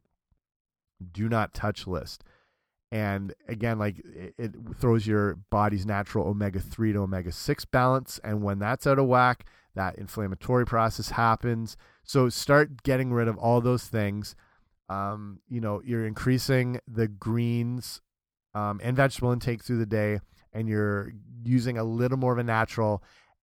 [1.12, 2.24] do not touch list.
[2.90, 8.18] And again, like it, it throws your body's natural omega 3 to omega 6 balance.
[8.24, 9.44] And when that's out of whack,
[9.74, 11.76] that inflammatory process happens.
[12.02, 14.34] So start getting rid of all those things.
[14.88, 18.00] Um, you know, you're increasing the greens
[18.54, 20.20] um, and vegetable intake through the day,
[20.58, 21.12] and you're
[21.44, 23.02] using a little more of a natural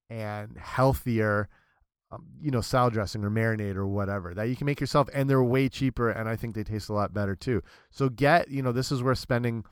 [0.10, 1.50] and healthier
[2.12, 5.30] um, you know salad dressing or marinade or whatever that you can make yourself and
[5.30, 7.64] they're way cheaper and i think they taste a lot better too.
[7.90, 9.64] So get you know this is worth spending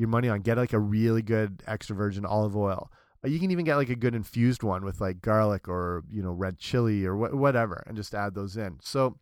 [0.00, 0.40] your money on.
[0.40, 2.90] Get like a really good extra virgin olive oil.
[3.24, 6.22] Uh, you can even get like a good infused one with like garlic or you
[6.22, 8.78] know red chili or wh whatever and just add those in.
[8.82, 9.18] So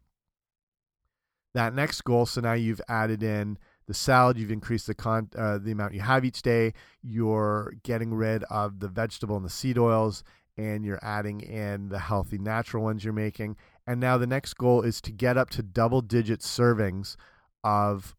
[1.54, 5.58] that next goal so now you've added in the salad you've increased the con uh,
[5.58, 6.72] the amount you have each day
[7.02, 10.22] you're getting rid of the vegetable and the seed oils
[10.58, 13.56] and you're adding in the healthy natural ones you're making.
[13.86, 17.16] And now the next goal is to get up to double digit servings
[17.64, 18.14] of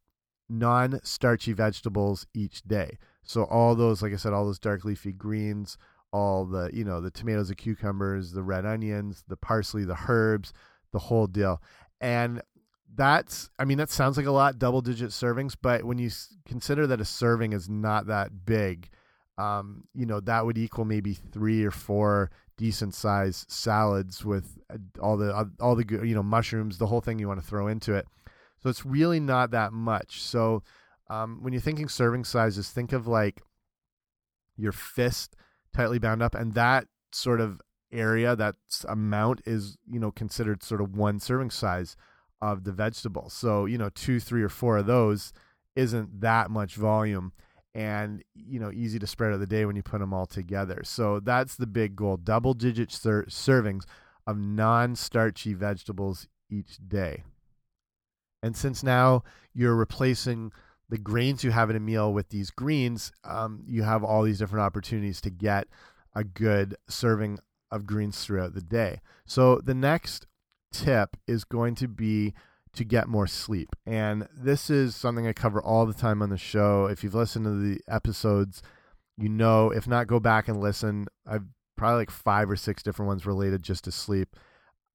[0.48, 2.98] non starchy vegetables each day.
[3.24, 5.78] So all those, like I said, all those dark leafy greens,
[6.12, 10.54] all the, you know, the tomatoes, the cucumbers, the red onions, the parsley, the herbs,
[10.92, 11.62] the whole deal.
[12.02, 12.42] And
[13.00, 16.10] that's, I mean, that sounds like a lot, double digit servings, but when you
[16.46, 18.90] consider that a serving is not that big,
[19.38, 24.76] um, you know that would equal maybe three or four decent sized salads with uh,
[25.00, 27.70] all the uh, all the you know mushrooms, the whole thing you want to throw
[27.70, 28.06] into it.
[28.62, 30.22] So it's really not that much.
[30.22, 30.64] So
[31.10, 33.42] um, when you're thinking serving sizes, think of like
[34.58, 35.38] your fist
[35.74, 37.62] tightly bound up, and that sort of
[37.94, 38.56] area, that
[38.90, 41.96] amount is you know considered sort of one serving size
[42.42, 43.34] of the vegetables.
[43.34, 45.34] So you know two, three, or four of those
[45.76, 47.32] isn't that much volume
[47.76, 50.82] and you know easy to spread out the day when you put them all together.
[50.84, 53.84] So that's the big goal: double digit ser servings
[54.28, 57.24] of non-starchy vegetables each day.
[58.42, 59.24] And since now
[59.54, 60.52] you're replacing
[60.90, 64.40] the grains you have in a meal with these greens, um, you have all these
[64.40, 65.68] different opportunities to get
[66.16, 67.40] a good serving
[67.72, 69.02] of greens throughout the day.
[69.26, 70.26] So the next
[70.72, 72.34] tip is going to be
[72.74, 73.76] to get more sleep.
[73.86, 76.86] And this is something I cover all the time on the show.
[76.86, 78.62] If you've listened to the episodes,
[79.18, 81.08] you know, if not, go back and listen.
[81.26, 84.36] I've probably like five or six different ones related just to sleep.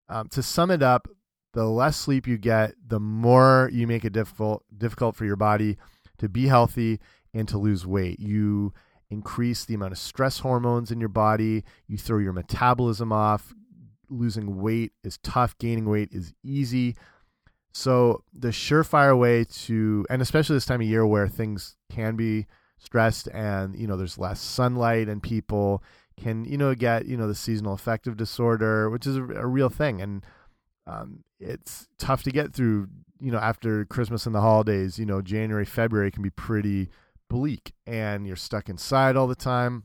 [0.09, 1.09] Um, to sum it up,
[1.53, 5.77] the less sleep you get, the more you make it difficult difficult for your body
[6.19, 7.01] to be healthy
[7.33, 8.21] and to lose weight.
[8.21, 8.73] You
[9.11, 11.65] increase the amount of stress hormones in your body.
[11.87, 13.55] You throw your metabolism off.
[14.09, 15.57] Losing weight is tough.
[15.59, 16.97] Gaining weight is easy.
[17.73, 22.47] So the surefire way to, and especially this time of year where things can be
[22.79, 25.83] stressed and you know there's less sunlight and people
[26.21, 29.69] can you know get you know the seasonal affective disorder, which is a, a real
[29.69, 30.01] thing.
[30.01, 30.25] And
[30.87, 32.89] um, it's tough to get through.
[33.21, 36.91] You know, after Christmas and the holidays, you know, January, February can be pretty
[37.31, 39.85] bleak, and you're stuck inside all the time.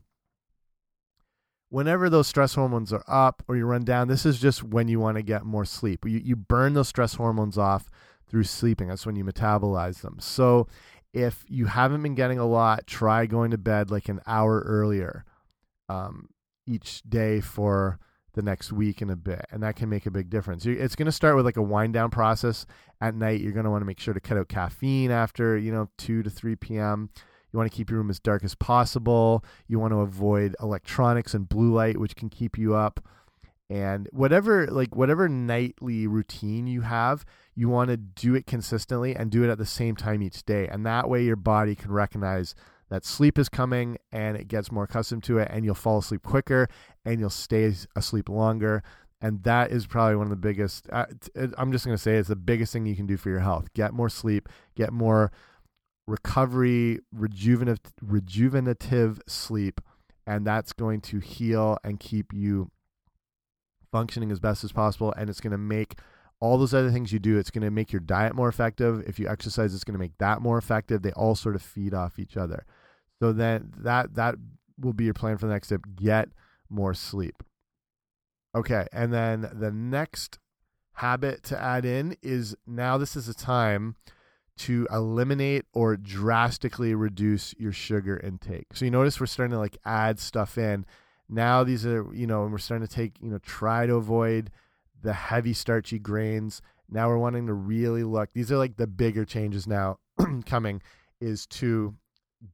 [1.70, 5.00] Whenever those stress hormones are up or you run down, this is just when you
[5.00, 6.04] want to get more sleep.
[6.04, 7.88] You, you burn those stress hormones off
[8.28, 8.88] through sleeping.
[8.88, 10.16] That's when you metabolize them.
[10.20, 10.66] So
[11.12, 15.24] if you haven't been getting a lot, try going to bed like an hour earlier
[15.88, 16.28] um,
[16.66, 17.98] each day for
[18.34, 20.64] the next week and a bit, and that can make a big difference.
[20.64, 22.64] It's going to start with like a wind down process
[23.00, 23.40] at night.
[23.40, 26.22] You're going to want to make sure to cut out caffeine after you know two
[26.22, 27.10] to three p.m.
[27.52, 29.44] You want to keep your room as dark as possible.
[29.66, 33.04] You want to avoid electronics and blue light, which can keep you up.
[33.68, 39.30] And whatever like whatever nightly routine you have, you want to do it consistently and
[39.30, 40.66] do it at the same time each day.
[40.66, 42.54] And that way your body can recognize
[42.90, 46.22] that sleep is coming and it gets more accustomed to it and you'll fall asleep
[46.22, 46.68] quicker
[47.04, 48.82] and you'll stay asleep longer
[49.22, 51.06] and that is probably one of the biggest uh,
[51.56, 53.72] i'm just going to say it's the biggest thing you can do for your health
[53.74, 55.30] get more sleep get more
[56.10, 59.80] recovery rejuvenative rejuvenative sleep
[60.26, 62.70] and that's going to heal and keep you
[63.90, 65.12] functioning as best as possible.
[65.16, 65.94] And it's going to make
[66.40, 69.02] all those other things you do it's going to make your diet more effective.
[69.06, 71.02] If you exercise it's going to make that more effective.
[71.02, 72.64] They all sort of feed off each other.
[73.20, 74.36] So then that that
[74.78, 75.82] will be your plan for the next step.
[75.94, 76.28] Get
[76.68, 77.42] more sleep.
[78.54, 80.38] Okay and then the next
[80.94, 83.96] habit to add in is now this is a time
[84.60, 89.76] to eliminate or drastically reduce your sugar intake so you notice we're starting to like
[89.84, 90.84] add stuff in
[91.28, 94.50] now these are you know and we're starting to take you know try to avoid
[95.02, 96.62] the heavy starchy grains.
[96.88, 98.30] Now we're wanting to really look.
[98.32, 99.98] These are like the bigger changes now
[100.46, 100.82] coming
[101.20, 101.94] is to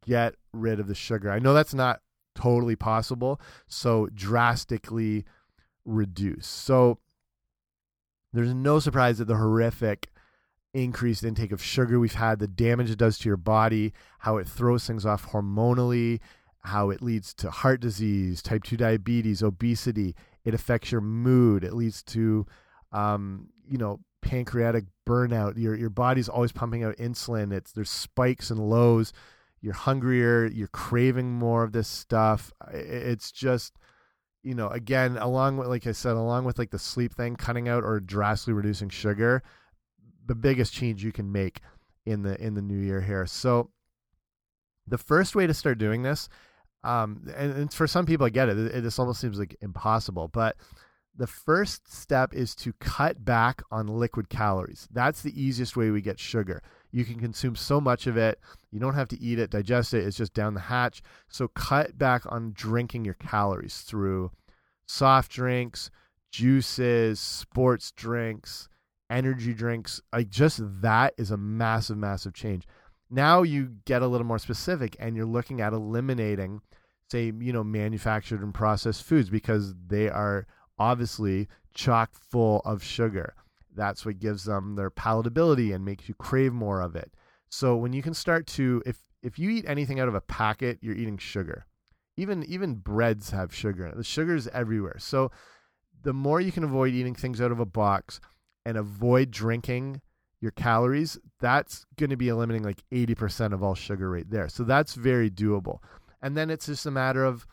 [0.05, 1.31] get rid of the sugar.
[1.31, 2.01] I know that's not
[2.35, 5.25] totally possible, so drastically
[5.85, 6.47] reduce.
[6.47, 6.99] So
[8.33, 10.11] there's no surprise that the horrific
[10.85, 14.49] increased intake of sugar we've had, the damage it does to your body, how it
[14.49, 16.21] throws things off hormonally,
[16.61, 20.15] how it leads to heart disease, type 2 diabetes, obesity.
[20.45, 21.65] It affects your mood.
[21.65, 22.47] It leads to,
[22.93, 25.57] um, you know, pancreatic burnout.
[25.57, 27.53] Your your body's always pumping out insulin.
[27.53, 29.13] It's there's spikes and lows.
[29.61, 30.47] You're hungrier.
[30.47, 32.53] You're craving more of this stuff.
[32.73, 33.75] It's just,
[34.43, 37.69] you know, again, along with like I said, along with like the sleep thing, cutting
[37.69, 39.43] out or drastically reducing sugar,
[40.27, 41.61] the biggest change you can make
[42.05, 43.27] in the in the new year here.
[43.27, 43.71] So,
[44.87, 46.29] the first way to start doing this
[46.87, 48.59] um, and, and, for some people, I get it.
[48.59, 48.83] it.
[48.83, 50.57] This almost seems like impossible, but
[51.17, 54.87] the first step is to cut back on liquid calories.
[54.93, 56.63] That's the easiest way we get sugar.
[56.93, 58.39] You can consume so much of it.
[58.71, 60.07] You don't have to eat it, digest it.
[60.07, 61.03] It's just down the hatch.
[61.29, 64.31] So cut back on drinking your calories through
[64.87, 65.91] soft drinks,
[66.31, 68.69] juices, sports drinks,
[69.11, 70.01] energy drinks.
[70.13, 72.67] Like just that is a massive, massive change.
[73.11, 76.61] Now you get a little more specific and you're looking at eliminating
[77.11, 80.47] say you know manufactured and processed foods because they are
[80.79, 83.35] obviously chock full of sugar
[83.75, 87.13] that's what gives them their palatability and makes you crave more of it
[87.49, 90.79] so when you can start to if if you eat anything out of a packet
[90.81, 91.67] you're eating sugar
[92.17, 95.31] even even breads have sugar the sugar is everywhere so
[96.03, 98.21] the more you can avoid eating things out of a box
[98.67, 100.01] and avoid drinking
[100.41, 104.65] your calories that's going to be eliminating like 80% of all sugar right there so
[104.65, 105.79] that's very doable
[106.21, 107.47] and then it's just a matter of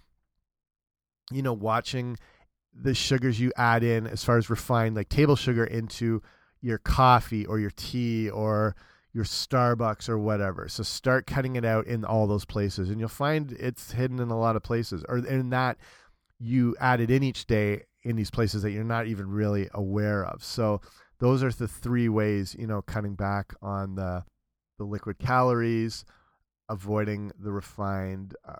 [1.31, 2.17] you know watching
[2.73, 6.21] the sugars you add in as far as refined like table sugar into
[6.61, 8.75] your coffee or your tea or
[9.13, 10.67] your Starbucks or whatever.
[10.67, 14.31] So start cutting it out in all those places and you'll find it's hidden in
[14.31, 15.77] a lot of places or in that
[16.39, 20.25] you add it in each day in these places that you're not even really aware
[20.25, 20.43] of.
[20.43, 20.81] So
[21.23, 24.25] those are the three ways, you know, cutting back on the
[24.77, 26.03] the liquid calories,
[26.67, 28.57] avoiding the refined uh,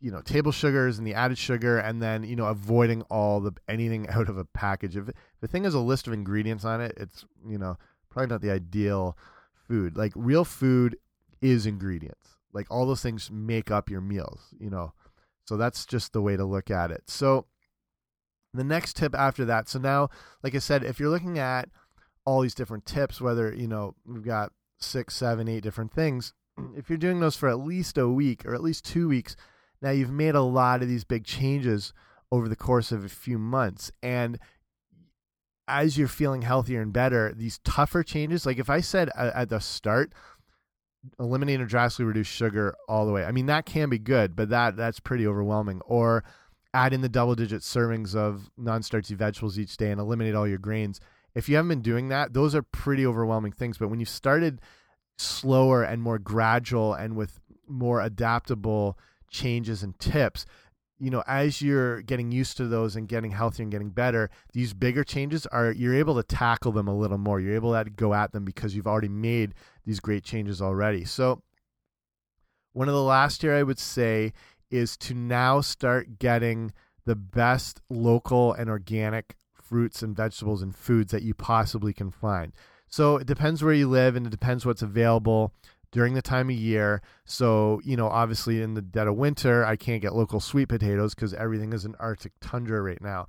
[0.00, 3.52] you know table sugars and the added sugar and then you know avoiding all the
[3.68, 4.96] anything out of a package.
[4.96, 5.10] If
[5.42, 7.76] the thing has a list of ingredients on it it's you know
[8.08, 9.18] probably not the ideal
[9.68, 9.94] food.
[9.94, 10.96] Like real food
[11.42, 12.38] is ingredients.
[12.54, 14.94] Like all those things make up your meals you know?
[15.44, 17.02] So that's just the way to look at it.
[17.08, 17.44] So
[18.54, 20.08] the next tip after that so now
[20.42, 21.68] like i said if you're looking at
[22.26, 26.34] all these different tips whether you know we've got six seven eight different things
[26.76, 29.36] if you're doing those for at least a week or at least two weeks,
[29.82, 31.92] now you've made a lot of these big changes
[32.32, 33.90] over the course of a few months.
[34.02, 34.38] And
[35.68, 39.60] as you're feeling healthier and better, these tougher changes, like if I said at the
[39.60, 40.12] start,
[41.20, 43.24] eliminate or drastically reduce sugar all the way.
[43.24, 45.80] I mean, that can be good, but that that's pretty overwhelming.
[45.84, 46.24] Or
[46.74, 50.48] add in the double digit servings of non starchy vegetables each day and eliminate all
[50.48, 51.00] your grains
[51.36, 53.76] if you haven't been doing that, those are pretty overwhelming things.
[53.76, 54.62] But when you started
[55.18, 58.98] slower and more gradual and with more adaptable
[59.30, 60.46] changes and tips,
[60.98, 64.72] you know, as you're getting used to those and getting healthier and getting better, these
[64.72, 67.38] bigger changes are you're able to tackle them a little more.
[67.38, 69.52] You're able to go at them because you've already made
[69.84, 71.04] these great changes already.
[71.04, 71.42] So,
[72.72, 74.32] one of the last year I would say
[74.70, 76.72] is to now start getting
[77.04, 79.36] the best local and organic
[79.68, 82.52] fruits and vegetables and foods that you possibly can find.
[82.88, 85.52] So it depends where you live and it depends what's available
[85.92, 87.02] during the time of year.
[87.24, 91.14] So, you know, obviously in the dead of winter, I can't get local sweet potatoes
[91.14, 93.28] because everything is an Arctic tundra right now.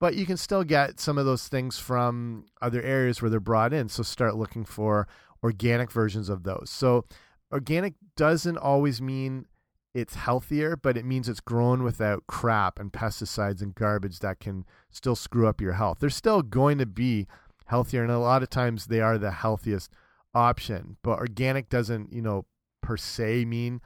[0.00, 3.72] But you can still get some of those things from other areas where they're brought
[3.72, 3.88] in.
[3.88, 5.08] So start looking for
[5.42, 6.70] organic versions of those.
[6.70, 7.04] So,
[7.52, 9.46] organic doesn't always mean
[9.94, 14.64] it's healthier, but it means it's grown without crap and pesticides and garbage that can
[14.90, 15.98] still screw up your health.
[16.00, 17.28] They're still going to be
[17.66, 19.92] healthier, and a lot of times they are the healthiest
[20.34, 20.96] option.
[21.02, 22.46] But organic doesn't, you know,
[22.82, 23.80] per se mean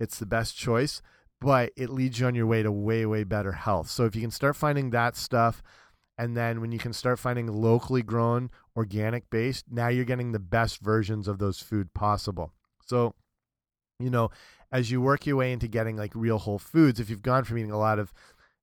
[0.00, 1.02] it's the best choice,
[1.40, 3.90] but it leads you on your way to way, way better health.
[3.90, 5.62] So if you can start finding that stuff,
[6.16, 10.38] and then when you can start finding locally grown, organic based, now you're getting the
[10.38, 12.52] best versions of those food possible.
[12.86, 13.14] So,
[13.98, 14.30] you know,
[14.72, 17.58] as you work your way into getting like real whole foods, if you've gone from
[17.58, 18.12] eating a lot of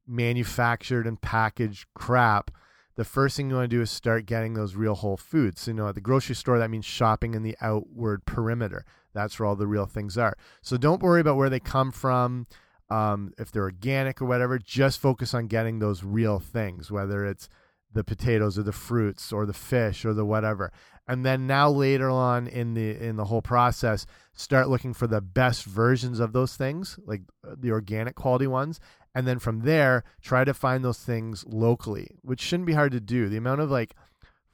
[0.08, 2.52] manufactured and packaged crap,
[2.96, 5.62] the first thing you want to do is start getting those real whole foods.
[5.62, 8.86] So, you know, at the grocery store, that means shopping in the outward perimeter.
[9.14, 10.36] That's where all the real things are.
[10.62, 12.48] So don't worry about where they come from,
[12.90, 14.58] um, if they're organic or whatever.
[14.58, 17.50] Just focus on getting those real things, whether it's
[17.94, 20.72] the potatoes or the fruits or the fish or the whatever
[21.08, 25.22] and then now later on in the in the whole process start looking for the
[25.22, 28.80] best versions of those things like uh, the organic quality ones
[29.16, 33.00] and then from there try to find those things locally which shouldn't be hard to
[33.00, 33.30] do.
[33.30, 33.96] The amount of like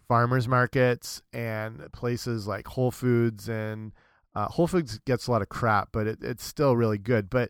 [0.07, 3.91] farmers markets and places like whole foods and
[4.35, 7.29] uh, whole foods gets a lot of crap but it, it's still really good.
[7.29, 7.49] But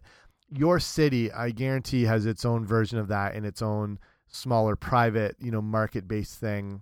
[0.55, 3.97] your city i guarantee has its own version of that in its own
[4.27, 6.81] smaller private you know market based thing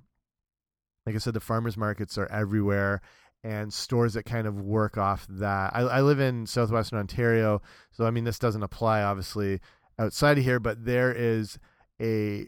[1.12, 3.02] like I said, the farmers markets are everywhere
[3.44, 5.76] and stores that kind of work off that.
[5.76, 9.60] I, I live in southwestern Ontario, so I mean, this doesn't apply obviously
[10.00, 11.60] outside of here, but there is
[12.02, 12.48] a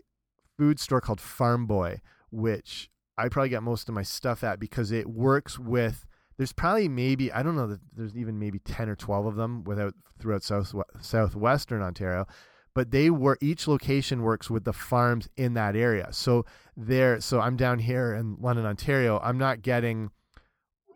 [0.57, 1.99] food store called Farm Boy,
[2.31, 6.05] which I probably get most of my stuff at because it works with.
[6.37, 9.65] There's probably maybe I don't know that there's even maybe ten or twelve of them
[9.65, 12.27] without throughout south southwestern Ontario,
[12.75, 16.09] but they were each location works with the farms in that area.
[16.11, 16.45] So
[16.75, 19.19] there, so I'm down here in London, Ontario.
[19.23, 20.11] I'm not getting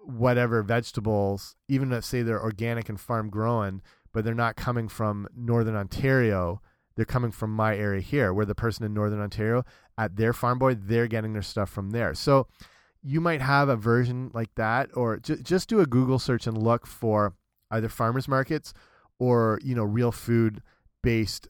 [0.04, 3.82] whatever vegetables, even if say they're organic and farm grown,
[4.14, 6.62] but they're not coming from Northern Ontario.
[6.96, 9.64] They're coming from my area here, where the person in Northern Ontario
[9.98, 12.16] at their farm boy, they're getting their stuff from there.
[12.16, 12.48] So
[13.04, 16.58] you might have a version like that, or ju just do a Google search and
[16.58, 17.34] look for
[17.70, 18.74] either farmers markets
[19.20, 20.64] or you know real food
[21.04, 21.48] based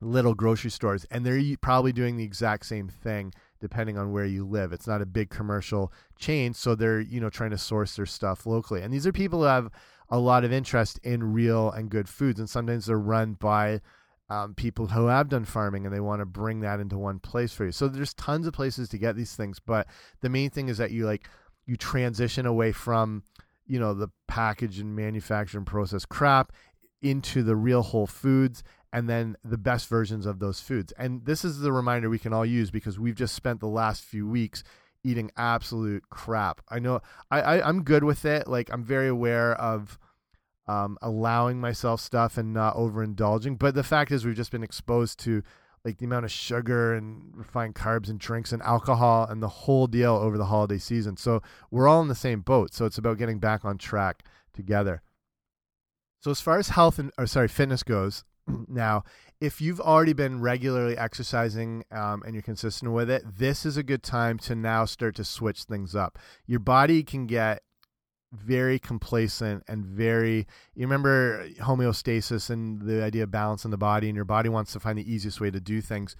[0.00, 4.46] little grocery stores, and they're probably doing the exact same thing depending on where you
[4.46, 4.72] live.
[4.72, 8.46] It's not a big commercial chain, so they're you know trying to source their stuff
[8.46, 8.82] locally.
[8.82, 9.70] And these are people who have
[10.08, 13.80] a lot of interest in real and good foods, and sometimes they're run by
[14.30, 17.52] um, people who have done farming and they want to bring that into one place
[17.52, 17.72] for you.
[17.72, 19.88] So there's tons of places to get these things, but
[20.20, 21.28] the main thing is that you like
[21.66, 23.24] you transition away from
[23.66, 26.52] you know the package and manufacture and process crap
[27.02, 30.92] into the real whole foods and then the best versions of those foods.
[30.98, 34.02] And this is the reminder we can all use because we've just spent the last
[34.02, 34.64] few weeks
[35.04, 36.60] eating absolute crap.
[36.68, 38.48] I know I, I am good with it.
[38.48, 39.98] Like I'm very aware of
[40.66, 43.58] um, allowing myself stuff and not overindulging.
[43.58, 45.42] But the fact is, we've just been exposed to
[45.84, 49.86] like the amount of sugar and refined carbs and drinks and alcohol and the whole
[49.86, 51.16] deal over the holiday season.
[51.16, 52.74] So we're all in the same boat.
[52.74, 55.02] So it's about getting back on track together.
[56.20, 58.24] So as far as health and or sorry fitness goes,
[58.68, 59.04] now,
[59.40, 63.82] if you've already been regularly exercising um, and you're consistent with it, this is a
[63.82, 66.18] good time to now start to switch things up.
[66.46, 67.62] Your body can get
[68.32, 74.08] very complacent and very you remember homeostasis and the idea of balance in the body
[74.08, 76.14] and your body wants to find the easiest way to do things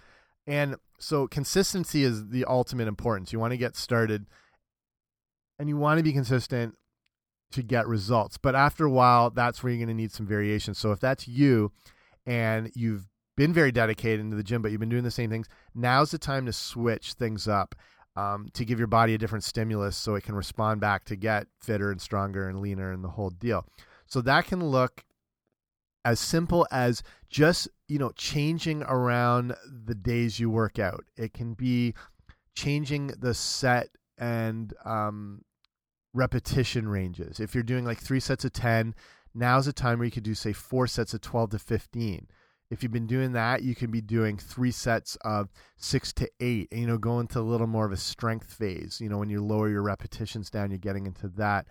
[0.44, 4.26] and so consistency is the ultimate importance you want to get started
[5.60, 6.74] and you want to be consistent
[7.50, 10.74] to get results but after a while that's where you're going to need some variation
[10.74, 11.72] so if that's you
[12.26, 13.08] and you've
[13.40, 15.48] been very dedicated into the gym, but you've been doing the same things.
[15.74, 17.74] Now's the time to switch things up
[18.14, 21.46] um, to give your body a different stimulus so it can respond back to get
[21.58, 23.64] fitter and stronger and leaner and the whole deal.
[24.04, 25.04] So that can look
[26.04, 31.04] as simple as just, you know, changing around the days you work out.
[31.16, 31.94] It can be
[32.54, 33.88] changing the set
[34.18, 35.42] and um,
[36.12, 37.40] repetition ranges.
[37.40, 38.94] If you're doing like three sets of 10,
[39.34, 42.26] now's a time where you could do, say, four sets of 12 to 15.
[42.70, 46.68] If you've been doing that, you can be doing three sets of six to eight,
[46.70, 49.00] and, you know, go into a little more of a strength phase.
[49.00, 51.66] You know, when you lower your repetitions down, you're getting into that.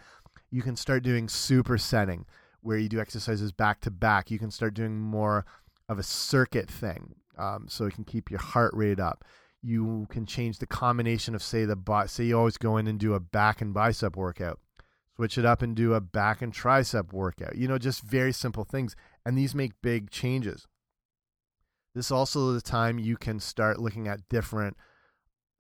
[0.51, 2.25] You can start doing supersetting,
[2.61, 4.29] where you do exercises back to back.
[4.29, 5.45] You can start doing more
[5.87, 9.23] of a circuit thing, um, so it can keep your heart rate up
[9.61, 12.99] you can change the combination of say the bot say you always go in and
[12.99, 14.59] do a back and bicep workout.
[15.15, 17.55] Switch it up and do a back and tricep workout.
[17.55, 18.95] You know just very simple things
[19.25, 20.67] and these make big changes.
[21.93, 24.77] This is also the time you can start looking at different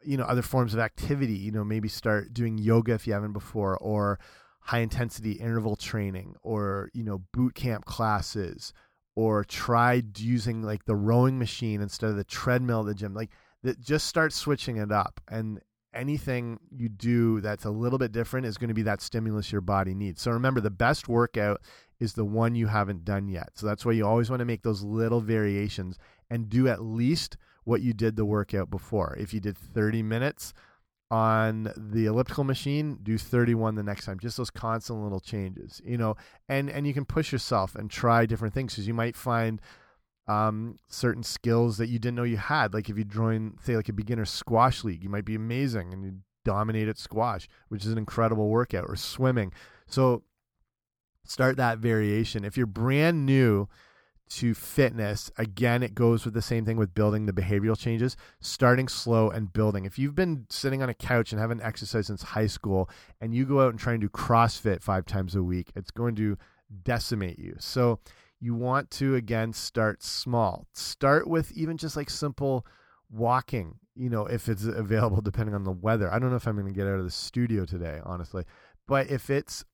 [0.01, 1.33] you know other forms of activity.
[1.33, 4.19] You know maybe start doing yoga if you haven't before or
[4.61, 8.71] high intensity interval training or you know boot camp classes
[9.15, 13.13] or try using like the rowing machine instead of the treadmill at the gym.
[13.13, 13.31] Like
[13.63, 15.59] that just start switching it up and
[15.93, 19.61] anything you do that's a little bit different is going to be that stimulus your
[19.61, 20.21] body needs.
[20.21, 21.61] So remember the best workout
[21.99, 23.49] is the one you haven't done yet.
[23.55, 25.97] So that's why you always want to make those little variations
[26.29, 29.15] and do at least what you did the workout before.
[29.19, 30.53] If you did 30 minutes
[31.11, 34.19] on the elliptical machine, do 31 the next time.
[34.19, 36.15] Just those constant little changes, you know.
[36.47, 39.59] And and you can push yourself and try different things cuz you might find
[40.29, 42.71] um, certain skills that you didn't know you had.
[42.71, 46.03] Like if you join, say, like a beginner squash league, you might be amazing and
[46.03, 46.13] you
[46.45, 49.51] dominate at squash, which is an incredible workout, or swimming.
[49.87, 50.21] So
[51.25, 52.45] start that variation.
[52.45, 53.67] If you're brand new
[54.29, 58.87] to fitness, again, it goes with the same thing with building the behavioral changes, starting
[58.87, 59.85] slow and building.
[59.85, 62.87] If you've been sitting on a couch and haven't exercised since high school
[63.19, 66.13] and you go out and try and do CrossFit five times a week, it's going
[66.17, 66.37] to
[66.83, 67.55] decimate you.
[67.57, 67.99] So
[68.39, 70.67] you want to again start small.
[70.73, 72.65] Start with even just like simple
[73.11, 76.11] walking, you know, if it's available depending on the weather.
[76.11, 78.45] I don't know if I'm going to get out of the studio today, honestly.
[78.87, 79.65] But if it's,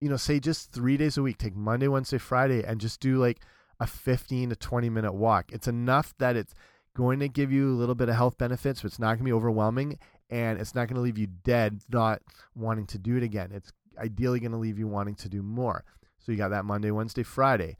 [0.00, 3.16] you know, say just 3 days a week, take Monday, Wednesday, Friday and just do
[3.16, 3.40] like
[3.80, 5.50] a 15 to 20 minute walk.
[5.52, 6.54] It's enough that it's
[6.94, 9.24] going to give you a little bit of health benefits, but it's not going to
[9.24, 9.98] be overwhelming
[10.28, 12.20] and it's not going to leave you dead not
[12.54, 13.50] wanting to do it again.
[13.52, 15.84] It's ideally going to leave you wanting to do more.
[16.18, 17.76] So you got that Monday, Wednesday, Friday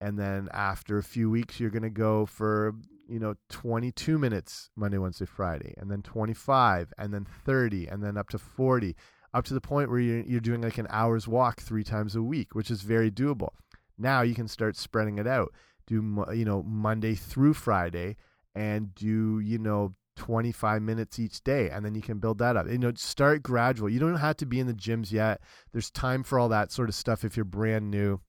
[0.00, 2.74] and then after a few weeks you're going to go for
[3.08, 8.16] you know 22 minutes monday wednesday friday and then 25 and then 30 and then
[8.16, 8.94] up to 40
[9.34, 12.22] up to the point where you're, you're doing like an hour's walk three times a
[12.22, 13.50] week which is very doable.
[13.96, 15.52] Now you can start spreading it out.
[15.86, 15.94] Do
[16.34, 18.16] you know monday through friday
[18.54, 22.68] and do you know 25 minutes each day and then you can build that up.
[22.68, 23.88] You know start gradual.
[23.88, 25.40] You don't have to be in the gyms yet.
[25.72, 28.20] There's time for all that sort of stuff if you're brand new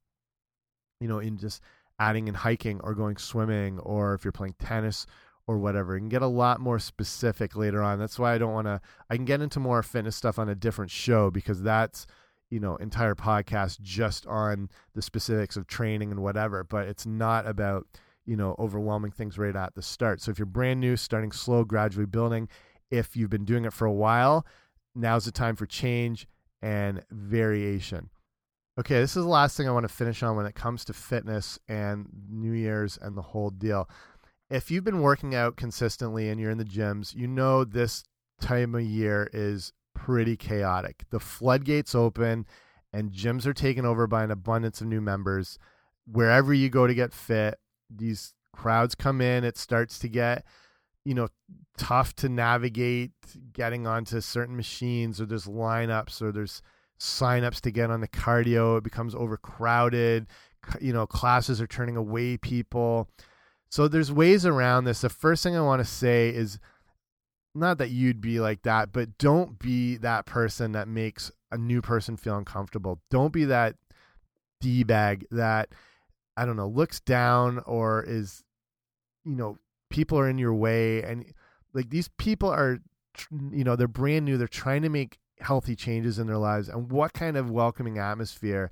[1.00, 1.62] you know, in just
[2.00, 5.06] adding in hiking or going swimming or if you're playing tennis
[5.48, 5.96] or whatever.
[5.96, 8.00] You can get a lot more specific later on.
[8.00, 8.80] That's why I don't want to
[9.10, 12.06] I can get into more fitness stuff on a different show because that's
[12.50, 17.48] you know entire podcast just on the specifics of training and whatever but it's not
[17.48, 17.86] about
[18.26, 21.64] you know overwhelming things right at the start so if you're brand new starting slow
[21.64, 22.48] gradually building
[22.90, 24.46] if you've been doing it for a while
[24.96, 26.28] now's the time for change
[26.62, 28.10] and variation
[28.80, 30.94] Okay, this is the last thing I want to finish on when it comes to
[30.94, 33.90] fitness and New Year's and the whole deal.
[34.50, 38.06] If you've been working out consistently and you're in the gyms, you know this
[38.40, 41.04] time of year is pretty chaotic.
[41.10, 42.46] The floodgates open
[42.94, 45.60] and gyms are taken over by an abundance of new members.
[46.10, 47.60] Wherever you go to get fit,
[47.94, 50.46] these crowds come in, it starts to get
[51.04, 51.28] you know
[51.78, 53.12] tough to navigate
[53.52, 56.62] getting onto certain machines or there's lineups or there's
[57.00, 58.78] signups to get on the cardio.
[58.78, 60.28] It becomes overcrowded.
[60.82, 63.10] You know, classes are turning away people.
[63.70, 65.02] So there's ways around this.
[65.02, 66.60] The first thing I want to say is
[67.56, 71.82] not that you'd be like that, but don't be that person that makes a new
[71.82, 73.00] person feel uncomfortable.
[73.10, 73.76] Don't be that
[74.62, 75.70] D bag that
[76.36, 78.44] I don't know looks down or is
[79.26, 79.58] you know
[79.90, 81.26] people are in your way and
[81.74, 82.80] like these people are
[83.32, 86.92] you know they're brand new they're trying to make healthy changes in their lives and
[86.92, 88.70] what kind of welcoming atmosphere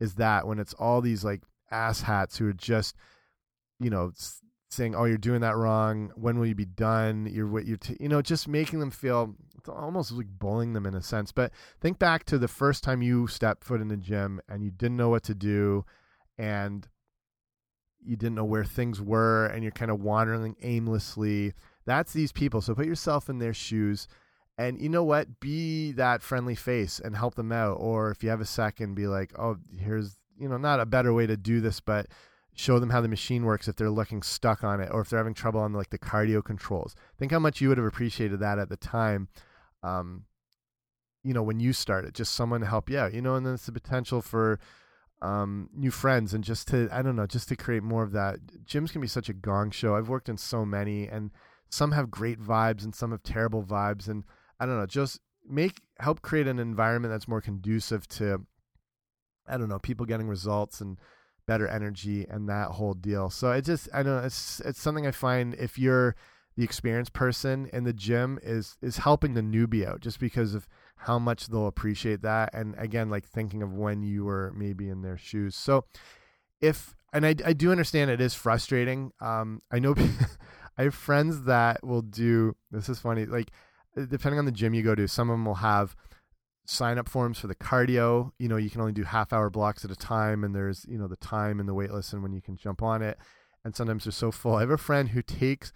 [0.00, 1.42] is that when it's all these like
[1.72, 2.96] asshats who are just
[3.78, 4.12] you know
[4.70, 6.12] saying oh you're doing that wrong.
[6.14, 7.28] When will you be done?
[7.30, 9.34] You're what you're you know just making them feel
[9.68, 11.32] almost like bullying them in a sense.
[11.32, 14.70] But think back to the first time you stepped foot in the gym and you
[14.70, 15.84] didn't know what to do
[16.38, 16.88] and
[18.02, 21.52] you didn't know where things were and you're kind of wandering aimlessly.
[21.84, 22.60] That's these people.
[22.60, 24.06] So put yourself in their shoes
[24.60, 28.28] and you know what be that friendly face and help them out or if you
[28.28, 31.60] have a second be like oh here's you know not a better way to do
[31.60, 32.06] this but
[32.54, 35.18] show them how the machine works if they're looking stuck on it or if they're
[35.18, 36.94] having trouble on like the cardio controls.
[37.18, 39.28] Think how much you would have appreciated that at the time.
[39.82, 40.24] Um,
[41.22, 43.54] you know, when you started, just someone to help you out, you know, and then
[43.54, 44.58] it's the potential for
[45.22, 48.38] um, new friends and just to, I don't know, just to create more of that.
[48.64, 49.96] Gyms can be such a gong show.
[49.96, 51.30] I've worked in so many and
[51.68, 54.08] some have great vibes and some have terrible vibes.
[54.08, 54.24] And
[54.60, 58.46] I don't know, just make, help create an environment that's more conducive to,
[59.48, 60.98] I don't know, people getting results and,
[61.50, 63.28] better energy and that whole deal.
[63.28, 66.14] So it just I don't know it's it's something I find if you're
[66.56, 70.68] the experienced person in the gym is is helping the newbie out just because of
[70.94, 75.02] how much they'll appreciate that and again like thinking of when you were maybe in
[75.02, 75.56] their shoes.
[75.56, 75.86] So
[76.60, 79.10] if and I I do understand it is frustrating.
[79.20, 79.96] Um I know
[80.78, 83.50] I have friends that will do this is funny like
[83.96, 85.96] Uh, depending on the gym you go to some of them will have
[86.64, 88.32] sign up forms for the cardio.
[88.38, 90.98] You know, you can only do half hour blocks at a time, and there's you
[90.98, 93.18] know the time and the wait list and when you can jump on it.
[93.64, 94.56] And sometimes they're so full.
[94.56, 95.70] I have a friend who takes,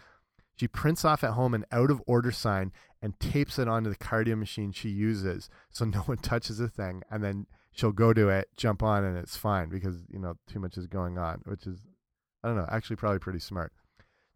[0.56, 3.96] she prints off at home an out of order sign and tapes it onto the
[3.96, 8.28] cardio machine she uses, so no one touches the thing, and then she'll go to
[8.30, 11.66] it, jump on, and it's fine because you know too much is going on, which
[11.66, 11.82] is
[12.42, 13.72] I don't know, actually probably pretty smart.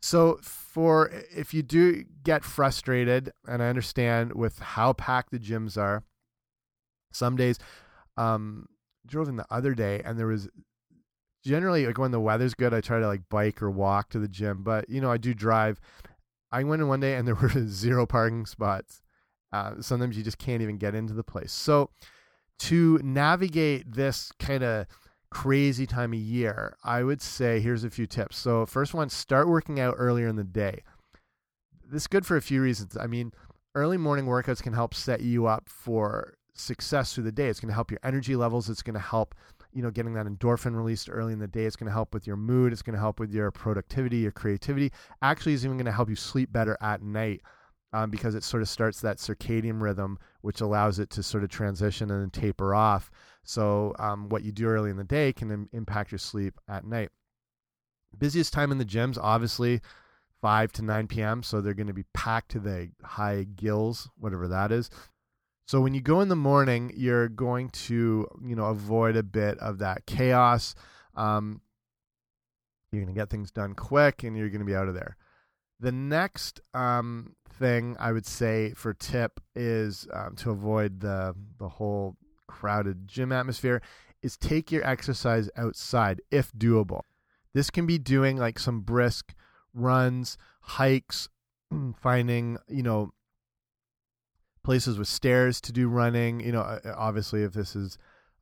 [0.01, 5.77] So for if you do get frustrated, and I understand with how packed the gyms
[5.77, 6.05] are,
[7.13, 7.59] some days,
[8.17, 8.67] um,
[9.07, 10.49] drove in the other day and there was
[11.45, 14.29] generally like when the weather's good, I try to like bike or walk to the
[14.29, 14.63] gym.
[14.63, 15.81] But you know, I do drive.
[16.53, 19.03] I went in one day and there were zero parking spots.
[19.53, 21.53] Uh, sometimes you just can't even get into the place.
[21.53, 21.91] So
[22.61, 24.87] to navigate this kind of
[25.31, 28.37] crazy time of year, I would say here's a few tips.
[28.37, 30.83] So first one, start working out earlier in the day.
[31.91, 32.97] This is good for a few reasons.
[32.97, 33.33] I mean,
[33.75, 37.49] early morning workouts can help set you up for success through the day.
[37.49, 38.69] It's going to help your energy levels.
[38.69, 39.35] It's going to help,
[39.73, 41.65] you know, getting that endorphin released early in the day.
[41.65, 42.73] It's going to help with your mood.
[42.73, 44.93] It's going to help with your productivity, your creativity.
[45.23, 47.43] Actually, it's even going to help you sleep better at night
[47.93, 51.51] um, because it sort of starts that circadian rhythm, which allows it to sort of
[51.51, 53.11] transition and taper off.
[53.45, 56.85] So, um, what you do early in the day can Im impact your sleep at
[56.85, 57.11] night.
[58.17, 59.81] Busiest time in the gyms, obviously,
[60.41, 61.43] 5 to 9 p.m.
[61.43, 64.91] So they're going to be packed to the high gills, whatever that is.
[65.67, 69.59] So when you go in the morning, you're going to, you know, avoid a bit
[69.59, 70.75] of that chaos.
[71.15, 71.61] Um,
[72.91, 75.17] you're going to get things done quick and you're going to be out of there.
[75.81, 81.69] The next um, thing I would say for tip is um, to avoid the the
[81.69, 83.83] whole crowded gym atmosphere
[84.23, 87.03] is take your exercise outside if doable.
[87.55, 89.35] This can be doing like some brisk
[89.75, 91.29] runs, hikes,
[92.01, 93.13] finding, you know,
[94.65, 96.41] places with stairs to do running.
[96.41, 97.99] You know, obviously if this is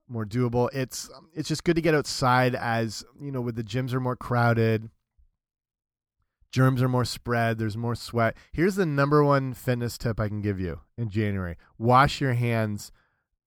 [0.08, 3.92] more doable, it's it's just good to get outside as you know, with the gyms
[3.92, 4.90] are more crowded,
[6.51, 8.36] germs are more spread, there's more sweat.
[8.53, 12.92] Here's the number one fitness tip I can give you in January: wash your hands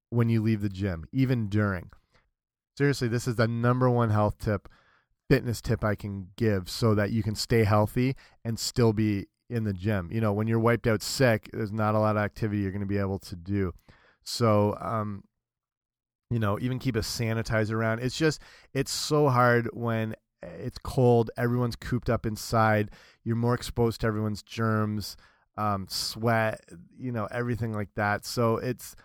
[0.10, 1.92] when you leave the gym, even during.
[2.78, 4.70] Seriously, this is the number one health tip,
[5.30, 9.64] fitness tip I can give so that you can stay healthy and still be in
[9.64, 10.10] the gym.
[10.12, 12.82] You know, when you're wiped out sick, there's not a lot of activity you're going
[12.82, 13.74] to be able to do.
[14.24, 15.24] So, um,
[16.30, 18.00] you know, even keep a sanitizer around.
[18.00, 18.42] It's just,
[18.74, 20.16] it's so hard when
[20.58, 21.32] it's cold.
[21.38, 22.92] Everyone's cooped up inside.
[23.24, 25.18] You're more exposed to everyone's germs,
[25.58, 26.62] um, sweat,
[26.98, 28.26] you know, everything like that.
[28.26, 28.96] So it's,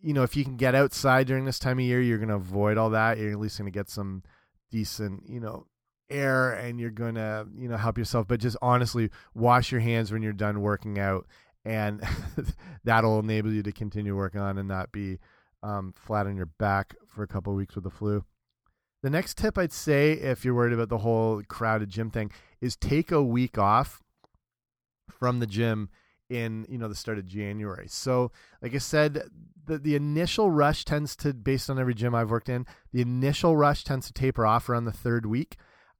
[0.00, 2.34] you know, if you can get outside during this time of year, you're going to
[2.34, 3.18] avoid all that.
[3.18, 4.22] You're at least going to get some
[4.70, 5.66] decent, you know,
[6.10, 8.26] air and you're going to, you know, help yourself.
[8.26, 11.26] But just honestly, wash your hands when you're done working out,
[11.64, 12.02] and
[12.84, 15.18] that'll enable you to continue working on and not be
[15.62, 18.24] um, flat on your back for a couple weeks with the flu.
[19.02, 22.30] The next tip I'd say, if you're worried about the whole crowded gym thing,
[22.60, 24.00] is take a week off
[25.10, 25.88] from the gym
[26.30, 27.86] in you know the start of January.
[27.88, 28.30] So,
[28.62, 29.24] like I said,
[29.66, 33.56] the the initial rush tends to, based on every gym I've worked in, the initial
[33.56, 35.56] rush tends to taper off around the third week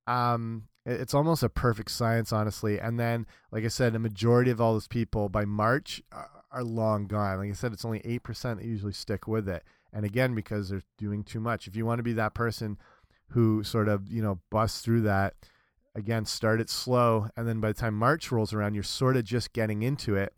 [0.07, 2.81] um, it's almost a perfect science, honestly.
[2.81, 6.65] And then, like I said, a majority of all those people by March are, are
[6.65, 7.39] long gone.
[7.39, 9.63] Like I said, it's only 8% that usually stick with it.
[9.93, 11.67] And again, because they're doing too much.
[11.67, 12.79] If you want to be that person
[13.33, 15.35] who sort of, you know, busts through that,
[15.95, 17.29] again, start it slow.
[17.37, 20.33] And then by the time March rolls around, you're sort of just getting into it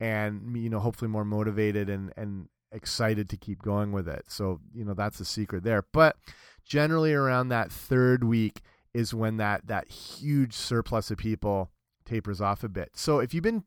[0.00, 4.24] and, you know, hopefully more motivated and, and excited to keep going with it.
[4.28, 5.84] So, you know, that's the secret there.
[5.92, 6.16] But
[6.64, 8.60] generally around that third week,
[8.96, 11.70] is when that that huge surplus of people
[12.06, 12.92] tapers off a bit.
[12.94, 13.64] So if you've been,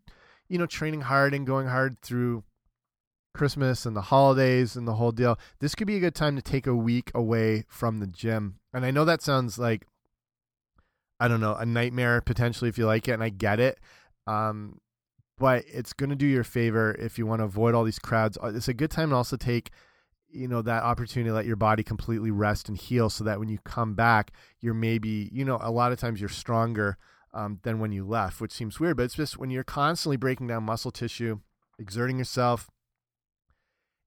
[0.47, 2.43] you know, training hard and going hard through
[3.35, 6.41] Christmas and the holidays and the whole deal, this could be a good time to
[6.41, 8.58] take a week away from the gym.
[8.73, 9.85] And I know that sounds like
[11.19, 13.79] I don't know, a nightmare potentially if you like it, and I get it.
[14.25, 14.79] Um,
[15.37, 17.99] but it's going to do you a favor if you want to avoid all these
[17.99, 18.37] crowds.
[18.41, 19.71] Uh, it's a good time to also take,
[20.29, 23.49] you know, that opportunity to let your body completely rest and heal so that when
[23.49, 26.97] you come back, you're maybe, you know, a lot of times you're stronger
[27.33, 30.47] um, than when you left, which seems weird, but it's just when you're constantly breaking
[30.47, 31.39] down muscle tissue,
[31.77, 32.69] exerting yourself,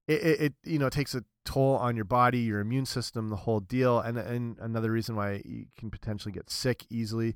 [0.07, 3.35] it, it, it, you know takes a toll on your body, your immune system, the
[3.35, 7.35] whole deal, and and another reason why you can potentially get sick easily.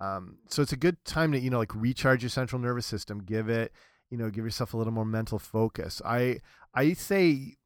[0.00, 3.20] Um, so it's a good time to you know like recharge your central nervous system,
[3.20, 3.72] give it
[4.10, 6.00] you know give yourself a little more mental focus.
[6.04, 6.40] I
[6.74, 7.56] I say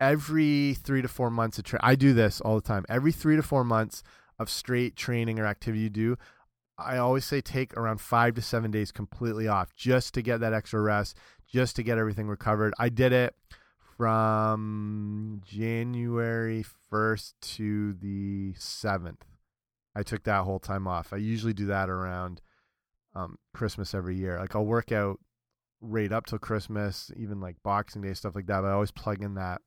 [0.00, 2.84] every three to four months of tra- I do this all the time.
[2.88, 4.02] Every three to four months
[4.38, 6.16] of straight training or activity you do,
[6.78, 10.52] I always say take around five to seven days completely off just to get that
[10.52, 12.74] extra rest, just to get everything recovered.
[12.78, 13.34] I did it
[13.96, 19.20] from January 1st to the 7th.
[19.94, 21.12] I took that whole time off.
[21.12, 22.40] I usually do that around
[23.14, 24.38] um, Christmas every year.
[24.38, 25.20] Like I'll work out
[25.80, 28.62] right up till Christmas, even like Boxing Day, stuff like that.
[28.62, 29.60] But I always plug in that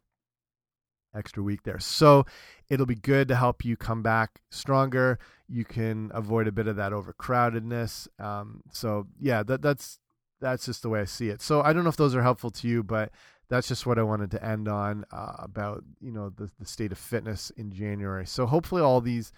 [1.16, 1.80] extra week there.
[1.80, 2.26] So
[2.70, 5.20] it'll be good to help you come back stronger.
[5.48, 8.08] You can avoid a bit of that overcrowdedness.
[8.20, 10.00] Um, so yeah, that that's
[10.42, 11.42] that's just the way I see it.
[11.42, 13.12] So I don't know if those are helpful to you, but
[13.50, 16.92] that's just what I wanted to end on uh, about you know the the state
[16.92, 18.26] of fitness in January.
[18.26, 19.32] So hopefully all these